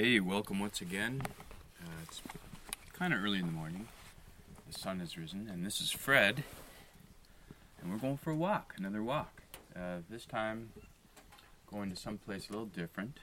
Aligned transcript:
Hey, 0.00 0.20
welcome 0.20 0.60
once 0.60 0.80
again. 0.80 1.22
Uh, 1.82 2.02
it's 2.04 2.22
kind 2.92 3.12
of 3.12 3.20
early 3.20 3.40
in 3.40 3.46
the 3.46 3.52
morning. 3.52 3.88
The 4.70 4.78
sun 4.78 5.00
has 5.00 5.18
risen, 5.18 5.50
and 5.52 5.66
this 5.66 5.80
is 5.80 5.90
Phred. 5.90 6.44
And 7.82 7.90
we're 7.90 7.98
going 7.98 8.16
for 8.16 8.30
a 8.30 8.36
walk, 8.36 8.74
another 8.78 9.02
walk. 9.02 9.42
Uh, 9.74 9.96
this 10.08 10.24
time, 10.24 10.70
going 11.68 11.90
to 11.90 11.96
someplace 11.96 12.48
a 12.48 12.52
little 12.52 12.68
different. 12.68 13.18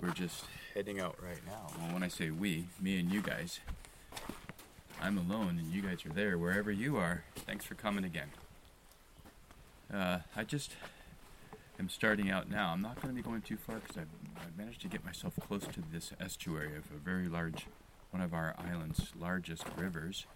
We're 0.00 0.12
just 0.12 0.44
heading 0.72 1.00
out 1.00 1.16
right 1.20 1.44
now. 1.44 1.66
Well, 1.76 1.94
when 1.94 2.04
I 2.04 2.08
say 2.08 2.30
we, 2.30 2.66
me 2.80 3.00
and 3.00 3.10
you 3.10 3.20
guys, 3.20 3.58
I'm 5.02 5.18
alone 5.18 5.58
and 5.58 5.72
you 5.72 5.82
guys 5.82 6.06
are 6.06 6.10
there 6.10 6.38
wherever 6.38 6.70
you 6.70 6.96
are. 6.96 7.24
Thanks 7.44 7.64
for 7.64 7.74
coming 7.74 8.04
again. 8.04 8.28
Uh, 9.92 10.18
I 10.36 10.44
just 10.44 10.76
am 11.80 11.88
starting 11.88 12.30
out 12.30 12.48
now. 12.48 12.68
I'm 12.68 12.82
not 12.82 13.02
going 13.02 13.08
to 13.08 13.20
be 13.20 13.28
going 13.28 13.42
too 13.42 13.56
far 13.56 13.80
because 13.80 13.96
I've 13.96 14.25
managed 14.56 14.80
to 14.80 14.88
get 14.88 15.04
myself 15.04 15.34
close 15.40 15.66
to 15.66 15.82
this 15.92 16.12
estuary 16.18 16.76
of 16.76 16.84
a 16.90 16.98
very 16.98 17.28
large, 17.28 17.66
one 18.10 18.22
of 18.22 18.32
our 18.32 18.54
island's 18.58 19.12
largest 19.18 19.64
rivers. 19.76 20.26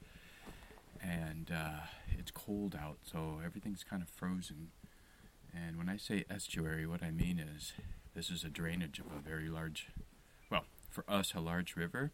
And 1.02 1.51
uh, 1.51 1.87
it's 2.19 2.30
cold 2.30 2.77
out, 2.78 2.98
so 3.02 3.41
everything's 3.45 3.83
kind 3.83 4.02
of 4.02 4.09
frozen. 4.09 4.69
And 5.55 5.78
when 5.78 5.88
I 5.88 5.97
say 5.97 6.25
estuary, 6.28 6.87
what 6.87 7.02
I 7.02 7.11
mean 7.11 7.38
is 7.38 7.73
this 8.14 8.30
is 8.30 8.45
a 8.45 8.51
drainage 8.51 8.98
of 8.98 9.06
a 9.06 9.27
very 9.27 9.48
large, 9.48 9.88
well, 10.50 10.64
for 10.91 11.05
us, 11.09 11.33
a 11.34 11.41
large 11.41 11.75
river, 11.75 12.12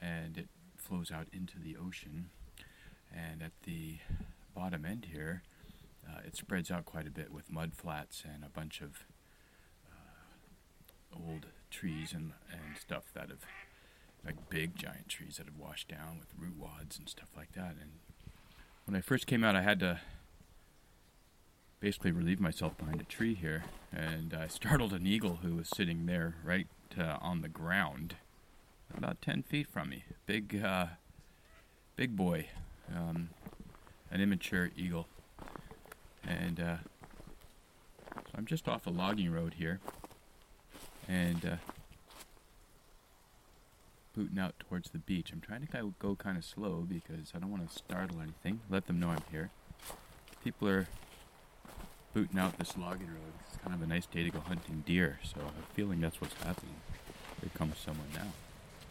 and 0.00 0.38
it 0.38 0.48
flows 0.76 1.10
out 1.10 1.26
into 1.32 1.58
the 1.58 1.76
ocean. 1.76 2.30
And 3.12 3.42
at 3.42 3.52
the 3.64 3.98
bottom 4.54 4.84
end 4.84 5.08
here, 5.12 5.42
uh, 6.08 6.20
it 6.24 6.36
spreads 6.36 6.70
out 6.70 6.84
quite 6.84 7.06
a 7.06 7.10
bit 7.10 7.32
with 7.32 7.50
mud 7.50 7.72
flats 7.74 8.22
and 8.24 8.44
a 8.44 8.48
bunch 8.48 8.80
of 8.80 9.04
old 11.14 11.46
trees 11.70 12.12
and, 12.12 12.32
and 12.50 12.78
stuff 12.80 13.04
that 13.14 13.28
have, 13.28 13.44
like 14.24 14.48
big 14.48 14.76
giant 14.76 15.08
trees 15.08 15.36
that 15.36 15.46
have 15.46 15.56
washed 15.56 15.88
down 15.88 16.18
with 16.18 16.28
root 16.38 16.58
wads 16.58 16.98
and 16.98 17.08
stuff 17.08 17.30
like 17.36 17.52
that. 17.52 17.74
And 17.80 17.92
when 18.84 18.96
I 18.96 19.00
first 19.00 19.26
came 19.26 19.44
out, 19.44 19.56
I 19.56 19.62
had 19.62 19.80
to 19.80 20.00
basically 21.82 22.12
relieve 22.12 22.40
myself 22.40 22.78
behind 22.78 23.00
a 23.00 23.04
tree 23.04 23.34
here, 23.34 23.64
and 23.92 24.32
I 24.32 24.46
startled 24.46 24.92
an 24.92 25.06
eagle 25.06 25.40
who 25.42 25.56
was 25.56 25.68
sitting 25.68 26.06
there 26.06 26.36
right 26.44 26.68
uh, 26.96 27.16
on 27.20 27.42
the 27.42 27.48
ground, 27.48 28.14
about 28.96 29.20
10 29.20 29.42
feet 29.42 29.66
from 29.66 29.90
me. 29.90 30.04
Big, 30.26 30.62
uh, 30.62 30.86
big 31.96 32.14
boy, 32.14 32.46
um, 32.94 33.30
an 34.12 34.20
immature 34.20 34.70
eagle. 34.76 35.08
And 36.22 36.60
uh, 36.60 36.76
so 38.14 38.32
I'm 38.36 38.46
just 38.46 38.68
off 38.68 38.86
a 38.86 38.90
logging 38.90 39.32
road 39.32 39.54
here, 39.54 39.80
and 41.08 41.44
uh, 41.44 41.56
booting 44.14 44.38
out 44.38 44.54
towards 44.58 44.90
the 44.90 44.98
beach. 44.98 45.30
I'm 45.32 45.40
trying 45.40 45.66
to 45.66 45.94
go 45.98 46.14
kind 46.14 46.36
of 46.36 46.44
slow 46.44 46.86
because 46.88 47.32
I 47.34 47.38
don't 47.38 47.50
want 47.50 47.68
to 47.68 47.74
startle 47.76 48.20
anything. 48.20 48.60
Let 48.70 48.86
them 48.86 49.00
know 49.00 49.08
I'm 49.08 49.22
here. 49.30 49.50
People 50.44 50.68
are 50.68 50.88
booting 52.14 52.38
out 52.38 52.58
this 52.58 52.76
logging 52.76 53.08
road. 53.08 53.32
It's 53.48 53.58
kind 53.58 53.74
of 53.74 53.82
a 53.82 53.86
nice 53.86 54.06
day 54.06 54.22
to 54.22 54.30
go 54.30 54.40
hunting 54.40 54.82
deer, 54.86 55.18
so 55.22 55.40
I'm 55.40 55.64
feeling 55.74 56.00
that's 56.00 56.20
what's 56.20 56.34
happening. 56.34 56.76
Here 57.40 57.50
comes 57.54 57.78
someone 57.78 58.08
now. 58.14 58.32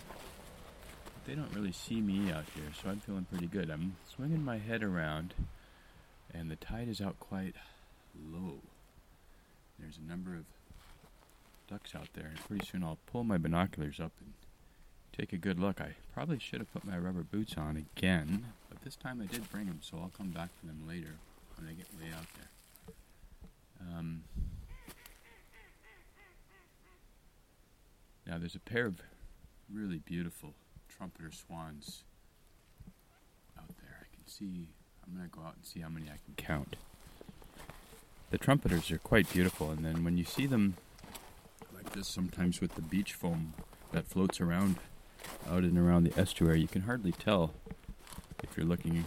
But 0.10 1.26
they 1.26 1.36
don't 1.36 1.54
really 1.54 1.72
see 1.72 2.02
me 2.02 2.32
out 2.32 2.46
here, 2.56 2.72
so 2.82 2.90
I'm 2.90 3.00
feeling 3.00 3.28
pretty 3.30 3.48
good. 3.48 3.70
I'm 3.70 3.96
swinging 4.14 4.44
my 4.44 4.58
head 4.58 4.84
around 4.84 5.34
and 6.34 6.50
the 6.50 6.56
tide 6.56 6.88
is 6.88 7.02
out 7.02 7.20
quite 7.20 7.56
low. 8.16 8.60
There's 9.80 9.98
a 9.98 10.10
number 10.10 10.36
of 10.36 10.46
ducks 11.72 11.96
out 11.96 12.10
there, 12.14 12.26
and 12.26 12.38
pretty 12.48 12.66
soon 12.66 12.84
I'll 12.84 12.98
pull 13.06 13.24
my 13.24 13.38
binoculars 13.38 14.00
up 14.00 14.12
and 14.20 14.34
take 15.18 15.32
a 15.32 15.38
good 15.38 15.58
look. 15.58 15.80
I 15.80 15.96
probably 16.14 16.38
should 16.38 16.60
have 16.60 16.72
put 16.74 16.84
my 16.84 16.98
rubber 16.98 17.24
boots 17.24 17.56
on 17.58 17.78
again, 17.78 18.48
but 18.70 18.82
this 18.82 18.98
time 18.98 19.22
I 19.22 19.26
did 19.32 19.50
bring 19.50 19.68
them, 19.68 19.80
so 19.82 19.98
I'll 19.98 20.12
come 20.18 20.32
back 20.32 20.50
for 20.60 20.66
them 20.66 20.84
later 20.86 21.16
when 21.56 21.70
I 21.70 21.74
get 21.74 21.88
way 21.98 22.14
out 22.14 22.26
there. 22.36 22.98
Um, 23.98 24.24
now 28.28 28.38
there's 28.38 28.56
a 28.56 28.60
pair 28.60 28.86
of 28.86 29.02
really 29.74 30.00
beautiful 30.00 30.54
trumpeter 30.90 31.32
swans 31.32 32.04
out 33.58 33.70
there. 33.82 33.98
I 34.02 34.14
can 34.14 34.28
see 34.28 34.68
I'm 35.08 35.16
going 35.16 35.30
to 35.30 35.36
go 35.36 35.42
out 35.42 35.56
and 35.56 35.66
see 35.66 35.80
how 35.80 35.90
many 35.90 36.08
I 36.08 36.20
can 36.26 36.36
count. 36.36 36.76
The 38.30 38.38
trumpeters 38.38 38.92
are 38.92 38.98
quite 38.98 39.32
beautiful, 39.32 39.72
and 39.72 39.86
then 39.86 40.04
when 40.04 40.18
you 40.18 40.26
see 40.26 40.46
them 40.46 40.76
this, 41.94 42.08
sometimes 42.08 42.62
with 42.62 42.76
the 42.76 42.82
beach 42.82 43.14
foam 43.14 43.54
that 43.92 44.08
floats 44.08 44.40
around 44.42 44.78
out 45.50 45.64
and 45.64 45.78
around 45.78 46.04
the 46.04 46.20
estuary, 46.20 46.60
you 46.62 46.68
can 46.68 46.84
hardly 46.84 47.12
tell 47.12 47.54
if 48.44 48.58
you're 48.58 48.66
looking 48.66 49.06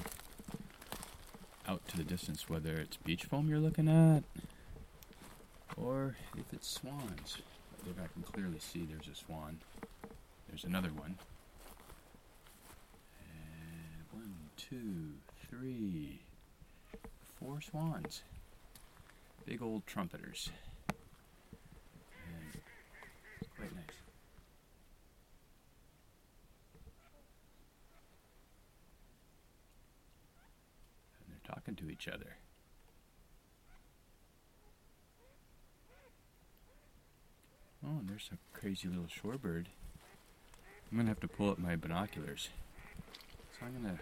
out 1.66 1.86
to 1.88 1.96
the 1.96 2.04
distance 2.04 2.48
whether 2.48 2.74
it's 2.76 2.96
beach 2.98 3.24
foam 3.24 3.48
you're 3.48 3.58
looking 3.58 3.88
at 3.88 4.22
or 5.76 6.16
if 6.36 6.52
it's 6.52 6.68
swans. 6.68 7.38
If 7.86 7.98
I 8.02 8.06
can 8.12 8.22
clearly 8.22 8.58
see 8.58 8.86
there's 8.90 9.08
a 9.08 9.14
swan. 9.14 9.58
There's 10.48 10.64
another 10.64 10.88
one. 10.88 11.16
And 13.20 14.04
one, 14.12 14.34
two, 14.56 15.14
three, 15.50 16.20
four 17.38 17.60
swans. 17.60 18.22
Big 19.44 19.60
old 19.60 19.86
trumpeters. 19.86 20.50
And 22.26 22.60
quite 23.56 23.74
nice. 23.74 23.84
And 31.20 31.28
they're 31.28 31.54
talking 31.54 31.74
to 31.74 31.90
each 32.04 32.12
other. 32.12 32.36
Oh, 37.84 37.98
and 38.00 38.08
there's 38.08 38.30
a 38.32 38.58
crazy 38.58 38.88
little 38.88 39.04
shorebird. 39.04 39.66
I'm 40.90 40.96
gonna 40.96 41.08
have 41.08 41.20
to 41.20 41.28
pull 41.28 41.50
up 41.50 41.58
my 41.58 41.76
binoculars. 41.76 42.48
So 43.52 43.66
I'm 43.66 43.82
gonna 43.82 43.98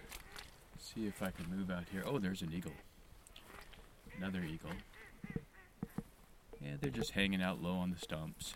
see 0.78 1.06
if 1.06 1.22
I 1.22 1.30
can 1.30 1.50
move 1.50 1.70
out 1.70 1.84
here. 1.90 2.02
Oh, 2.06 2.18
there's 2.18 2.42
an 2.42 2.52
eagle. 2.54 2.72
Another 4.18 4.42
eagle. 4.42 4.70
Yeah, 6.60 6.74
they're 6.80 6.90
just 6.90 7.12
hanging 7.12 7.42
out 7.42 7.62
low 7.62 7.74
on 7.74 7.90
the 7.90 7.98
stumps. 7.98 8.54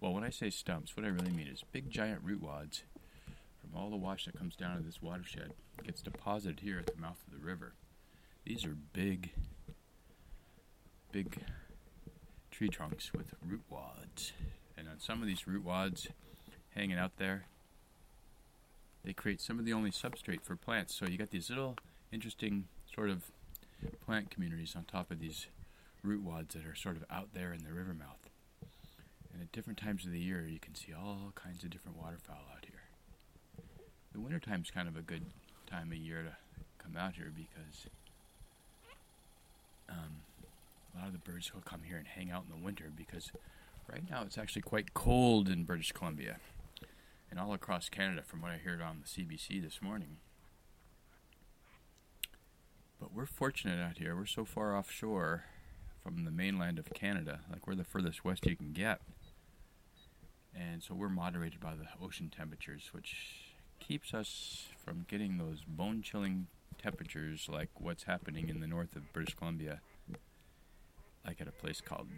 Well, 0.00 0.14
when 0.14 0.24
I 0.24 0.30
say 0.30 0.50
stumps, 0.50 0.96
what 0.96 1.04
I 1.04 1.08
really 1.08 1.32
mean 1.32 1.48
is 1.48 1.64
big 1.72 1.90
giant 1.90 2.20
root 2.22 2.42
wads 2.42 2.84
from 3.60 3.78
all 3.78 3.90
the 3.90 3.96
wash 3.96 4.26
that 4.26 4.38
comes 4.38 4.54
down 4.56 4.76
to 4.76 4.82
this 4.82 5.02
watershed 5.02 5.52
gets 5.82 6.00
deposited 6.00 6.60
here 6.60 6.78
at 6.78 6.86
the 6.86 7.00
mouth 7.00 7.18
of 7.26 7.32
the 7.32 7.44
river. 7.44 7.72
These 8.44 8.64
are 8.64 8.76
big, 8.92 9.30
big 11.12 11.40
tree 12.50 12.68
trunks 12.68 13.12
with 13.12 13.34
root 13.46 13.62
wads. 13.68 14.32
And 14.76 14.88
on 14.88 14.98
some 14.98 15.20
of 15.20 15.28
these 15.28 15.46
root 15.46 15.64
wads 15.64 16.08
hanging 16.74 16.98
out 16.98 17.16
there, 17.18 17.44
they 19.04 19.12
create 19.12 19.40
some 19.40 19.58
of 19.58 19.64
the 19.64 19.72
only 19.72 19.90
substrate 19.90 20.42
for 20.42 20.56
plants. 20.56 20.94
So 20.94 21.06
you 21.06 21.18
got 21.18 21.30
these 21.30 21.48
little 21.48 21.76
interesting 22.12 22.64
sort 22.94 23.10
of 23.10 23.30
plant 24.04 24.30
communities 24.30 24.74
on 24.76 24.84
top 24.84 25.10
of 25.10 25.20
these 25.20 25.46
root 26.02 26.22
wads 26.22 26.54
that 26.54 26.66
are 26.66 26.74
sort 26.74 26.96
of 26.96 27.04
out 27.10 27.28
there 27.34 27.52
in 27.52 27.64
the 27.64 27.72
river 27.72 27.94
mouth. 27.94 28.30
And 29.32 29.42
at 29.42 29.52
different 29.52 29.78
times 29.78 30.04
of 30.04 30.12
the 30.12 30.18
year, 30.18 30.46
you 30.46 30.58
can 30.58 30.74
see 30.74 30.92
all 30.92 31.32
kinds 31.34 31.62
of 31.62 31.70
different 31.70 31.98
waterfowl 31.98 32.44
out 32.54 32.64
here. 32.64 32.82
The 34.12 34.20
wintertime's 34.20 34.70
kind 34.70 34.88
of 34.88 34.96
a 34.96 35.02
good 35.02 35.26
time 35.66 35.92
of 35.92 35.98
year 35.98 36.22
to 36.22 36.36
come 36.82 36.96
out 36.96 37.14
here 37.14 37.32
because 37.34 37.86
um, 39.90 40.22
a 40.94 40.98
lot 40.98 41.06
of 41.08 41.12
the 41.12 41.18
birds 41.18 41.52
will 41.54 41.62
come 41.62 41.82
here 41.86 41.96
and 41.96 42.06
hang 42.06 42.30
out 42.30 42.44
in 42.50 42.58
the 42.58 42.64
winter 42.64 42.90
because 42.94 43.30
right 43.90 44.02
now 44.10 44.22
it's 44.22 44.38
actually 44.38 44.62
quite 44.62 44.94
cold 44.94 45.48
in 45.48 45.64
British 45.64 45.92
Columbia 45.92 46.36
and 47.30 47.38
all 47.38 47.52
across 47.52 47.88
Canada, 47.88 48.22
from 48.26 48.42
what 48.42 48.50
I 48.50 48.56
heard 48.56 48.82
on 48.82 49.02
the 49.02 49.06
CBC 49.06 49.62
this 49.62 49.80
morning. 49.80 50.16
But 52.98 53.14
we're 53.14 53.26
fortunate 53.26 53.80
out 53.80 53.98
here. 53.98 54.16
We're 54.16 54.26
so 54.26 54.44
far 54.44 54.76
offshore 54.76 55.44
from 56.02 56.24
the 56.24 56.30
mainland 56.30 56.78
of 56.78 56.92
Canada, 56.92 57.40
like 57.50 57.66
we're 57.66 57.74
the 57.74 57.84
furthest 57.84 58.24
west 58.24 58.46
you 58.46 58.56
can 58.56 58.72
get. 58.72 59.00
And 60.54 60.82
so 60.82 60.94
we're 60.94 61.08
moderated 61.08 61.60
by 61.60 61.74
the 61.76 61.86
ocean 62.04 62.32
temperatures, 62.36 62.90
which 62.92 63.14
keeps 63.78 64.12
us 64.12 64.66
from 64.84 65.06
getting 65.08 65.38
those 65.38 65.62
bone 65.66 66.02
chilling 66.02 66.48
temperatures 66.78 67.48
like 67.48 67.68
what's 67.74 68.04
happening 68.04 68.48
in 68.48 68.60
the 68.60 68.66
north 68.66 68.96
of 68.96 69.12
British 69.12 69.34
Columbia, 69.34 69.80
like 71.26 71.40
at 71.40 71.48
a 71.48 71.52
place 71.52 71.80
called 71.80 72.08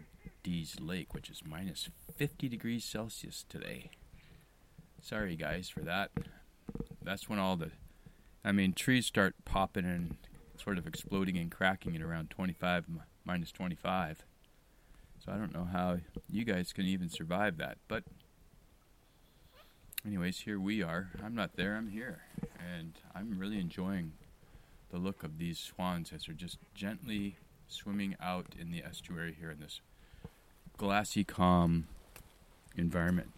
Dease 0.43 0.79
Lake, 0.79 1.13
which 1.13 1.29
is 1.29 1.41
minus 1.45 1.89
50 2.15 2.47
degrees 2.49 2.85
Celsius 2.85 3.45
today. 3.47 3.89
Sorry, 5.01 5.35
guys, 5.35 5.69
for 5.69 5.81
that. 5.81 6.11
That's 7.01 7.27
when 7.27 7.39
all 7.39 7.57
the, 7.57 7.71
I 8.45 8.51
mean, 8.51 8.73
trees 8.73 9.05
start 9.05 9.35
popping 9.43 9.85
and 9.85 10.17
sort 10.57 10.77
of 10.77 10.87
exploding 10.87 11.37
and 11.37 11.51
cracking 11.51 11.95
at 11.95 12.01
around 12.01 12.29
25 12.29 12.85
minus 13.25 13.51
25. 13.51 14.23
So 15.23 15.31
I 15.31 15.37
don't 15.37 15.53
know 15.53 15.67
how 15.71 15.99
you 16.29 16.43
guys 16.43 16.73
can 16.73 16.85
even 16.85 17.09
survive 17.09 17.57
that. 17.57 17.77
But 17.87 18.03
anyways, 20.05 20.39
here 20.41 20.59
we 20.59 20.81
are. 20.81 21.11
I'm 21.23 21.35
not 21.35 21.55
there, 21.55 21.75
I'm 21.75 21.89
here. 21.89 22.23
And 22.57 22.93
I'm 23.15 23.39
really 23.39 23.59
enjoying 23.59 24.13
the 24.93 24.99
look 24.99 25.23
of 25.23 25.39
these 25.39 25.57
swans 25.57 26.13
as 26.13 26.25
they're 26.25 26.35
just 26.35 26.59
gently 26.75 27.35
swimming 27.67 28.15
out 28.21 28.45
in 28.61 28.71
the 28.71 28.83
estuary 28.83 29.35
here 29.37 29.49
in 29.49 29.59
this 29.59 29.81
glassy, 30.77 31.23
calm 31.23 31.87
environment. 32.77 33.31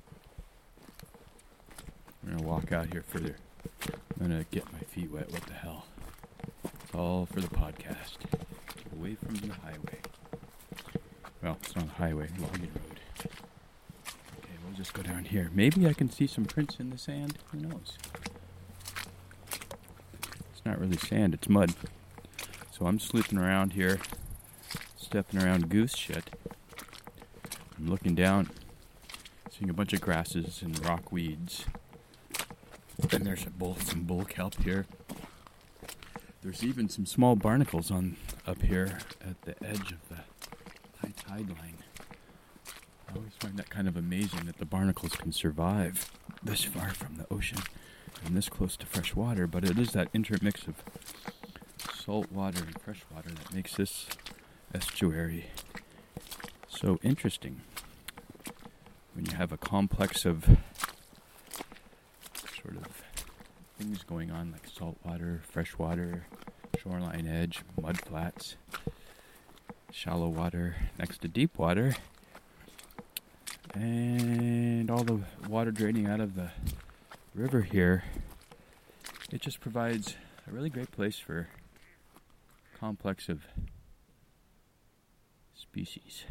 I'm 2.27 2.37
to 2.37 2.43
walk 2.43 2.73
out 2.73 2.91
here 2.91 3.03
further. 3.07 3.37
I'm 4.19 4.29
to 4.29 4.45
get 4.51 4.71
my 4.73 4.79
feet 4.79 5.09
wet. 5.09 5.31
What 5.31 5.43
the 5.43 5.53
hell? 5.53 5.85
It's 6.83 6.93
all 6.93 7.25
for 7.25 7.39
the 7.39 7.47
podcast. 7.47 8.17
Away 8.93 9.15
from 9.15 9.35
the 9.35 9.53
highway. 9.53 9.99
Well, 11.41 11.57
it's 11.61 11.73
not 11.73 11.85
a 11.85 11.91
highway, 11.91 12.27
logging 12.37 12.71
road. 12.75 12.99
Okay, 14.39 14.55
we'll 14.65 14.75
just 14.75 14.93
go 14.93 15.03
down 15.03 15.23
here. 15.23 15.49
Maybe 15.53 15.87
I 15.87 15.93
can 15.93 16.09
see 16.11 16.27
some 16.27 16.43
prints 16.43 16.81
in 16.81 16.89
the 16.89 16.97
sand. 16.97 17.37
Who 17.51 17.59
knows? 17.59 17.93
Not 20.65 20.79
really 20.79 20.97
sand, 20.97 21.35
it's 21.35 21.47
mud. 21.47 21.73
So 22.71 22.87
I'm 22.87 22.99
sleuthing 22.99 23.37
around 23.37 23.73
here, 23.73 23.99
stepping 24.97 25.39
around 25.39 25.69
goose 25.69 25.95
shit. 25.95 26.31
I'm 27.77 27.87
looking 27.87 28.15
down, 28.15 28.49
seeing 29.51 29.69
a 29.69 29.73
bunch 29.73 29.93
of 29.93 30.01
grasses 30.01 30.63
and 30.63 30.83
rock 30.83 31.11
weeds. 31.11 31.65
And 33.11 33.25
there's 33.25 33.45
a 33.45 33.51
bull, 33.51 33.77
some 33.79 34.03
bull 34.03 34.25
kelp 34.25 34.61
here. 34.63 34.87
There's 36.41 36.63
even 36.63 36.89
some 36.89 37.05
small 37.05 37.35
barnacles 37.35 37.91
on 37.91 38.17
up 38.47 38.63
here 38.63 38.97
at 39.21 39.39
the 39.43 39.55
edge 39.63 39.91
of 39.91 40.09
the 40.09 40.15
high 41.01 41.13
tide 41.15 41.49
line. 41.49 41.77
I 43.07 43.15
always 43.15 43.33
find 43.39 43.57
that 43.57 43.69
kind 43.69 43.87
of 43.87 43.95
amazing 43.95 44.45
that 44.45 44.57
the 44.57 44.65
barnacles 44.65 45.15
can 45.15 45.31
survive 45.31 46.11
this 46.41 46.63
far 46.63 46.89
from 46.89 47.17
the 47.17 47.27
ocean 47.31 47.59
and 48.23 48.37
this 48.37 48.49
close 48.49 48.77
to 48.77 48.85
fresh 48.85 49.15
water, 49.15 49.47
but 49.47 49.63
it 49.63 49.77
is 49.77 49.91
that 49.91 50.09
intermix 50.13 50.67
of 50.67 50.75
salt 51.93 52.31
water 52.31 52.59
and 52.63 52.79
fresh 52.81 53.01
water 53.13 53.29
that 53.29 53.53
makes 53.53 53.75
this 53.75 54.07
estuary 54.73 55.47
so 56.69 56.99
interesting. 57.01 57.61
When 59.13 59.25
you 59.25 59.35
have 59.37 59.51
a 59.51 59.57
complex 59.57 60.25
of 60.25 60.45
sort 62.61 62.75
of 62.77 63.03
things 63.79 64.03
going 64.03 64.31
on 64.31 64.51
like 64.51 64.67
salt 64.67 64.97
water, 65.03 65.41
fresh 65.43 65.77
water, 65.77 66.25
shoreline 66.77 67.27
edge, 67.27 67.63
mud 67.81 67.99
flats, 68.01 68.57
shallow 69.91 70.27
water 70.27 70.75
next 70.99 71.21
to 71.21 71.27
deep 71.27 71.57
water, 71.57 71.95
and 73.73 74.89
all 74.91 75.03
the 75.03 75.21
water 75.47 75.71
draining 75.71 76.07
out 76.07 76.19
of 76.19 76.35
the 76.35 76.51
river 77.35 77.61
here, 77.61 78.03
it 79.31 79.41
just 79.41 79.59
provides 79.59 80.15
a 80.47 80.51
really 80.51 80.69
great 80.69 80.91
place 80.91 81.19
for 81.19 81.49
complex 82.79 83.27
of 83.27 83.41
species. 85.53 86.23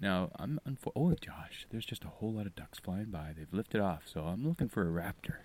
Now, 0.00 0.30
I'm 0.36 0.58
unfo- 0.68 0.92
oh 0.96 1.14
Josh, 1.14 1.66
there's 1.70 1.86
just 1.86 2.04
a 2.04 2.08
whole 2.08 2.32
lot 2.32 2.46
of 2.46 2.56
ducks 2.56 2.80
flying 2.80 3.06
by. 3.06 3.32
They've 3.36 3.52
lifted 3.52 3.80
off, 3.80 4.02
so 4.04 4.22
I'm 4.22 4.46
looking 4.46 4.68
for 4.68 4.82
a 4.82 5.02
raptor. 5.02 5.36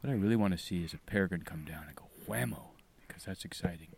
What 0.00 0.10
I 0.10 0.14
really 0.14 0.36
want 0.36 0.56
to 0.56 0.62
see 0.62 0.84
is 0.84 0.92
a 0.92 0.98
peregrine 0.98 1.42
come 1.42 1.64
down 1.64 1.84
and 1.86 1.96
go 1.96 2.04
whammo, 2.28 2.68
because 3.08 3.24
that's 3.24 3.44
exciting. 3.44 3.88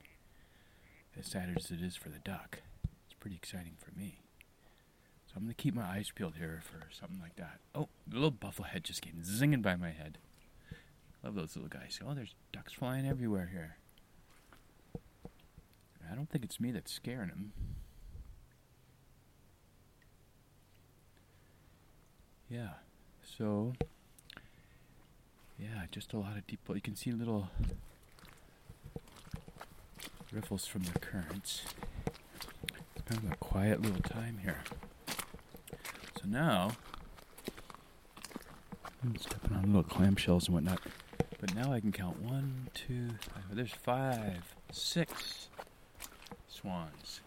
As 1.19 1.27
sad 1.27 1.53
as 1.57 1.73
it 1.73 1.83
is 1.83 1.97
for 1.97 2.11
the 2.11 2.21
duck, 2.21 2.61
it's 3.05 3.15
pretty 3.19 3.37
exciting 3.37 3.75
for 3.77 3.91
me. 3.99 4.21
I'm 5.39 5.47
to 5.47 5.55
keep 5.55 5.75
my 5.75 5.85
eyes 5.85 6.11
peeled 6.13 6.35
here 6.37 6.61
for 6.65 6.89
something 6.93 7.21
like 7.23 7.37
that. 7.37 7.61
Oh, 7.73 7.89
the 8.09 8.17
little 8.17 8.33
bufflehead 8.33 8.83
just 8.83 9.03
came 9.03 9.23
zinging 9.23 9.63
by 9.63 9.77
my 9.77 9.91
head. 9.91 10.19
Love 11.23 11.37
those 11.37 11.55
little 11.55 11.69
guys. 11.69 12.01
Oh, 12.05 12.13
there's 12.13 12.35
ducks 12.53 12.73
flying 12.73 13.07
everywhere 13.07 13.49
here. 13.53 13.77
I 16.11 16.17
don't 16.17 16.29
think 16.29 16.45
it's 16.45 16.59
me 16.59 16.73
that's 16.73 16.93
scaring 16.93 17.29
them. 17.29 17.53
Yeah. 22.51 22.71
So, 23.23 23.75
yeah, 25.57 25.85
just 25.93 26.13
a 26.15 26.19
lot 26.19 26.37
of 26.37 26.47
deep. 26.49 26.61
You 26.69 26.81
can 26.81 26.97
see 26.97 27.13
little 27.13 27.49
riffles 30.33 30.67
from 30.67 30.83
the 30.83 30.99
currents. 30.99 31.63
Kind 33.07 33.23
of 33.23 33.33
a 33.33 33.37
quiet 33.37 33.81
little 33.81 34.03
time 34.03 34.39
here. 34.43 34.65
So 36.19 36.25
now, 36.27 36.73
I'm 39.05 39.17
stepping 39.19 39.57
on 39.57 39.73
little 39.73 39.85
clamshells 39.85 40.47
and 40.47 40.55
whatnot. 40.55 40.81
But 41.39 41.55
now 41.55 41.73
I 41.73 41.79
can 41.79 41.93
count 41.93 42.21
one, 42.21 42.71
two, 42.75 43.11
five. 43.21 43.45
There's 43.53 43.71
five, 43.71 44.57
six 44.73 45.47
swans. 46.49 47.21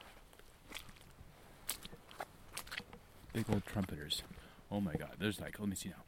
Big 3.31 3.45
old 3.49 3.65
trumpeters. 3.65 4.23
Oh 4.69 4.81
my 4.81 4.95
god, 4.95 5.11
there's 5.19 5.39
like, 5.39 5.57
let 5.57 5.69
me 5.69 5.75
see 5.77 5.87
now. 5.87 6.03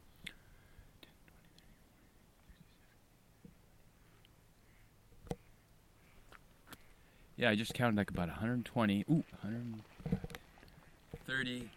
Yeah, 7.38 7.50
I 7.50 7.56
just 7.56 7.74
counted 7.74 7.96
like 7.96 8.10
about 8.10 8.28
120. 8.28 9.06
Ooh, 9.10 9.24
130. 9.42 11.70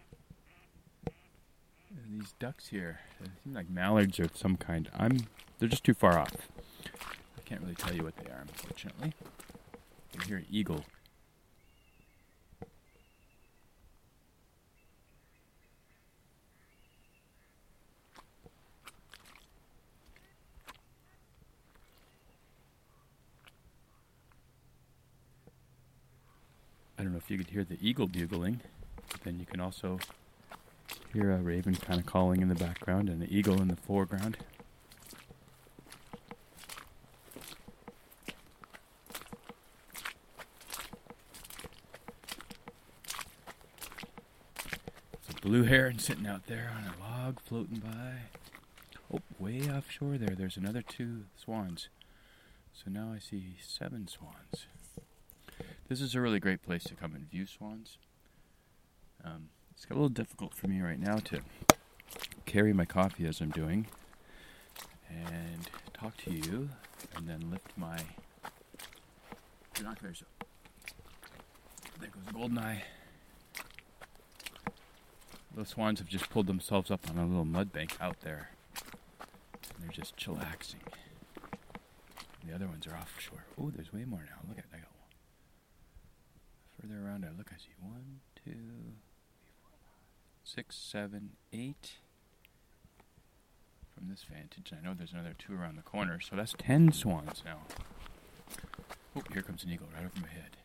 These 2.17 2.33
ducks 2.39 2.69
here, 2.69 3.01
they 3.21 3.27
seem 3.43 3.53
like 3.53 3.69
mallards 3.69 4.17
of 4.17 4.35
some 4.35 4.57
kind. 4.57 4.89
I'm, 4.97 5.27
they're 5.59 5.69
just 5.69 5.83
too 5.83 5.93
far 5.93 6.17
off. 6.17 6.33
I 7.37 7.41
can't 7.45 7.61
really 7.61 7.75
tell 7.75 7.93
you 7.93 8.03
what 8.03 8.15
they 8.17 8.31
are, 8.31 8.41
unfortunately. 8.41 9.13
I 10.19 10.23
hear 10.23 10.37
an 10.37 10.47
eagle. 10.49 10.83
I 26.97 27.03
don't 27.03 27.11
know 27.11 27.19
if 27.19 27.29
you 27.29 27.37
could 27.37 27.51
hear 27.51 27.63
the 27.63 27.77
eagle 27.79 28.07
bugling, 28.07 28.61
but 29.11 29.21
then 29.21 29.39
you 29.39 29.45
can 29.45 29.59
also 29.59 29.99
hear 31.17 31.31
a 31.31 31.37
raven 31.37 31.73
kind 31.73 31.99
of 31.99 32.05
calling 32.05 32.41
in 32.41 32.47
the 32.47 32.53
background 32.53 33.09
and 33.09 33.19
the 33.19 33.35
eagle 33.35 33.59
in 33.59 33.69
the 33.69 33.75
foreground. 33.75 34.37
A 45.27 45.41
blue 45.41 45.63
heron 45.63 45.97
sitting 45.97 46.27
out 46.27 46.45
there 46.45 46.71
on 46.77 46.83
a 46.83 46.93
log 47.01 47.39
floating 47.41 47.79
by. 47.79 48.19
Oh, 49.11 49.21
way 49.39 49.61
offshore 49.61 50.19
there, 50.19 50.35
there's 50.35 50.57
another 50.57 50.83
two 50.83 51.23
swans. 51.35 51.89
So 52.73 52.91
now 52.91 53.11
I 53.11 53.17
see 53.17 53.55
seven 53.59 54.07
swans. 54.07 54.67
This 55.89 55.99
is 55.99 56.13
a 56.13 56.21
really 56.21 56.39
great 56.39 56.61
place 56.61 56.83
to 56.83 56.93
come 56.93 57.15
and 57.15 57.27
view 57.27 57.47
swans. 57.47 57.97
Um, 59.25 59.49
it's 59.77 59.85
a 59.91 59.93
little 59.93 60.09
difficult 60.09 60.55
for 60.55 60.67
me 60.67 60.81
right 60.81 60.99
now 60.99 61.17
to 61.17 61.41
carry 62.45 62.73
my 62.73 62.85
coffee 62.85 63.27
as 63.27 63.41
I'm 63.41 63.51
doing 63.51 63.85
and 65.07 65.69
talk 65.93 66.17
to 66.17 66.31
you 66.31 66.69
and 67.15 67.27
then 67.27 67.51
lift 67.51 67.77
my 67.77 67.99
binoculars. 69.75 70.23
There 71.99 72.09
goes 72.09 72.33
Goldeneye. 72.33 72.81
Those 75.55 75.69
swans 75.69 75.99
have 75.99 76.07
just 76.07 76.29
pulled 76.31 76.47
themselves 76.47 76.89
up 76.89 77.07
on 77.09 77.17
a 77.17 77.25
little 77.25 77.45
mud 77.45 77.71
bank 77.71 77.95
out 78.01 78.21
there. 78.21 78.49
And 79.75 79.83
they're 79.83 79.91
just 79.91 80.17
chillaxing. 80.17 80.81
The 82.47 82.53
other 82.53 82.67
ones 82.67 82.87
are 82.87 82.95
offshore. 82.95 83.45
Oh, 83.61 83.69
there's 83.69 83.93
way 83.93 84.05
more 84.05 84.21
now. 84.25 84.39
Look 84.47 84.57
at 84.57 84.71
that. 84.71 84.79
One. 84.79 84.87
Further 86.81 87.05
around, 87.05 87.25
I 87.25 87.37
look, 87.37 87.51
I 87.53 87.57
see 87.57 87.73
one, 87.79 88.21
two, 88.43 88.53
six, 90.47 90.75
seven, 90.77 91.31
eight. 91.51 91.93
From 93.93 94.09
this 94.09 94.23
vantage, 94.31 94.71
I 94.71 94.85
know 94.85 94.93
there's 94.93 95.11
another 95.11 95.33
two 95.37 95.53
around 95.53 95.77
the 95.77 95.81
corner, 95.81 96.19
so 96.21 96.35
that's 96.35 96.53
ten 96.57 96.91
swans 96.91 97.43
now. 97.43 97.61
Oh, 99.15 99.23
here 99.33 99.41
comes 99.41 99.63
an 99.63 99.71
eagle 99.71 99.87
right 99.93 100.05
over 100.05 100.21
my 100.21 100.27
head. 100.27 100.57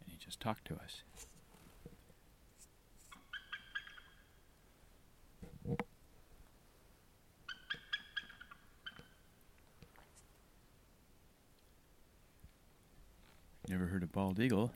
And 0.00 0.08
he 0.08 0.16
just 0.22 0.38
talked 0.38 0.66
to 0.66 0.74
us. 0.74 1.02
Never 13.66 13.86
heard 13.86 14.02
a 14.02 14.06
bald 14.06 14.38
eagle. 14.38 14.72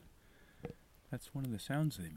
That's 1.11 1.33
one 1.33 1.45
of 1.45 1.51
the 1.51 1.59
sounds 1.59 1.97
they 1.97 2.03
make. 2.03 2.13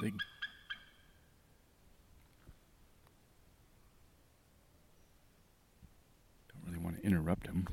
Big. 0.00 0.14
Don't 6.52 6.66
really 6.66 6.78
want 6.78 7.00
to 7.00 7.06
interrupt 7.06 7.46
him. 7.46 7.66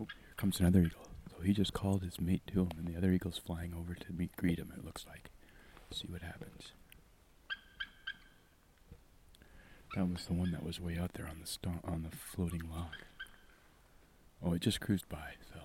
Oh, 0.00 0.06
here 0.06 0.34
comes 0.36 0.60
another 0.60 0.80
eagle. 0.82 1.13
He 1.44 1.52
just 1.52 1.72
called 1.72 2.02
his 2.02 2.20
mate 2.20 2.42
to 2.48 2.62
him, 2.62 2.70
and 2.78 2.86
the 2.86 2.96
other 2.96 3.12
eagle's 3.12 3.38
flying 3.38 3.74
over 3.74 3.94
to 3.94 4.12
meet 4.12 4.34
greet 4.36 4.58
him. 4.58 4.72
It 4.76 4.84
looks 4.84 5.06
like. 5.06 5.30
See 5.90 6.08
what 6.08 6.22
happens. 6.22 6.72
That 9.94 10.08
was 10.08 10.26
the 10.26 10.32
one 10.32 10.50
that 10.50 10.64
was 10.64 10.80
way 10.80 10.98
out 10.98 11.12
there 11.14 11.28
on 11.28 11.40
the 11.40 11.88
on 11.88 12.02
the 12.02 12.16
floating 12.16 12.62
log. 12.68 12.96
Oh, 14.42 14.54
it 14.54 14.60
just 14.60 14.80
cruised 14.80 15.08
by. 15.08 15.34
So. 15.52 15.60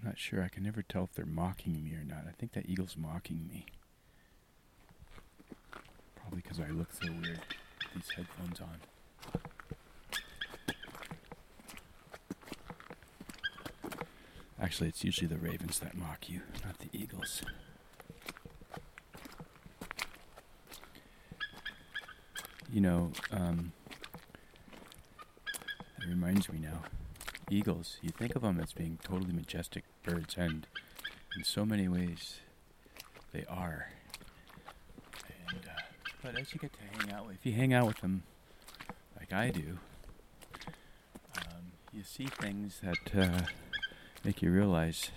I'm 0.00 0.08
not 0.08 0.18
sure. 0.18 0.42
I 0.42 0.48
can 0.48 0.62
never 0.62 0.82
tell 0.82 1.04
if 1.04 1.12
they're 1.12 1.26
mocking 1.26 1.84
me 1.84 1.94
or 1.94 2.04
not. 2.04 2.24
I 2.26 2.32
think 2.32 2.52
that 2.52 2.66
eagle's 2.66 2.96
mocking 2.96 3.46
me. 3.48 3.66
Probably 6.16 6.40
because 6.42 6.58
I 6.58 6.68
look 6.68 6.92
so 6.92 7.10
weird 7.12 7.40
with 7.40 7.94
these 7.94 8.10
headphones 8.16 8.60
on. 8.60 8.78
Actually, 14.60 14.88
it's 14.88 15.04
usually 15.04 15.26
the 15.26 15.38
ravens 15.38 15.78
that 15.80 15.94
mock 15.96 16.28
you, 16.28 16.42
not 16.64 16.78
the 16.78 16.88
eagles. 16.92 17.42
You 22.72 22.80
know, 22.80 23.12
um, 23.32 23.72
it 25.98 26.08
reminds 26.08 26.50
me 26.50 26.58
now 26.58 26.84
eagles, 27.50 27.98
you 28.00 28.10
think 28.10 28.36
of 28.36 28.42
them 28.42 28.60
as 28.60 28.72
being 28.72 28.98
totally 29.02 29.32
majestic 29.32 29.84
birds, 30.02 30.34
and 30.36 30.66
in 31.36 31.44
so 31.44 31.64
many 31.64 31.88
ways, 31.88 32.40
they 33.32 33.44
are. 33.48 33.88
And 35.48 35.60
uh, 35.66 35.82
but 36.22 36.38
as 36.38 36.52
you 36.52 36.60
get 36.60 36.72
to 36.72 36.78
hang 36.98 37.12
out, 37.12 37.26
with, 37.26 37.36
if 37.36 37.46
you 37.46 37.52
hang 37.52 37.72
out 37.72 37.86
with 37.86 38.00
them, 38.00 38.22
like 39.18 39.32
I 39.32 39.50
do, 39.50 39.78
um, 41.36 41.72
you 41.92 42.02
see 42.02 42.26
things 42.26 42.80
that 42.82 43.20
uh, 43.20 43.46
make 44.24 44.42
you 44.42 44.50
realize 44.50 45.10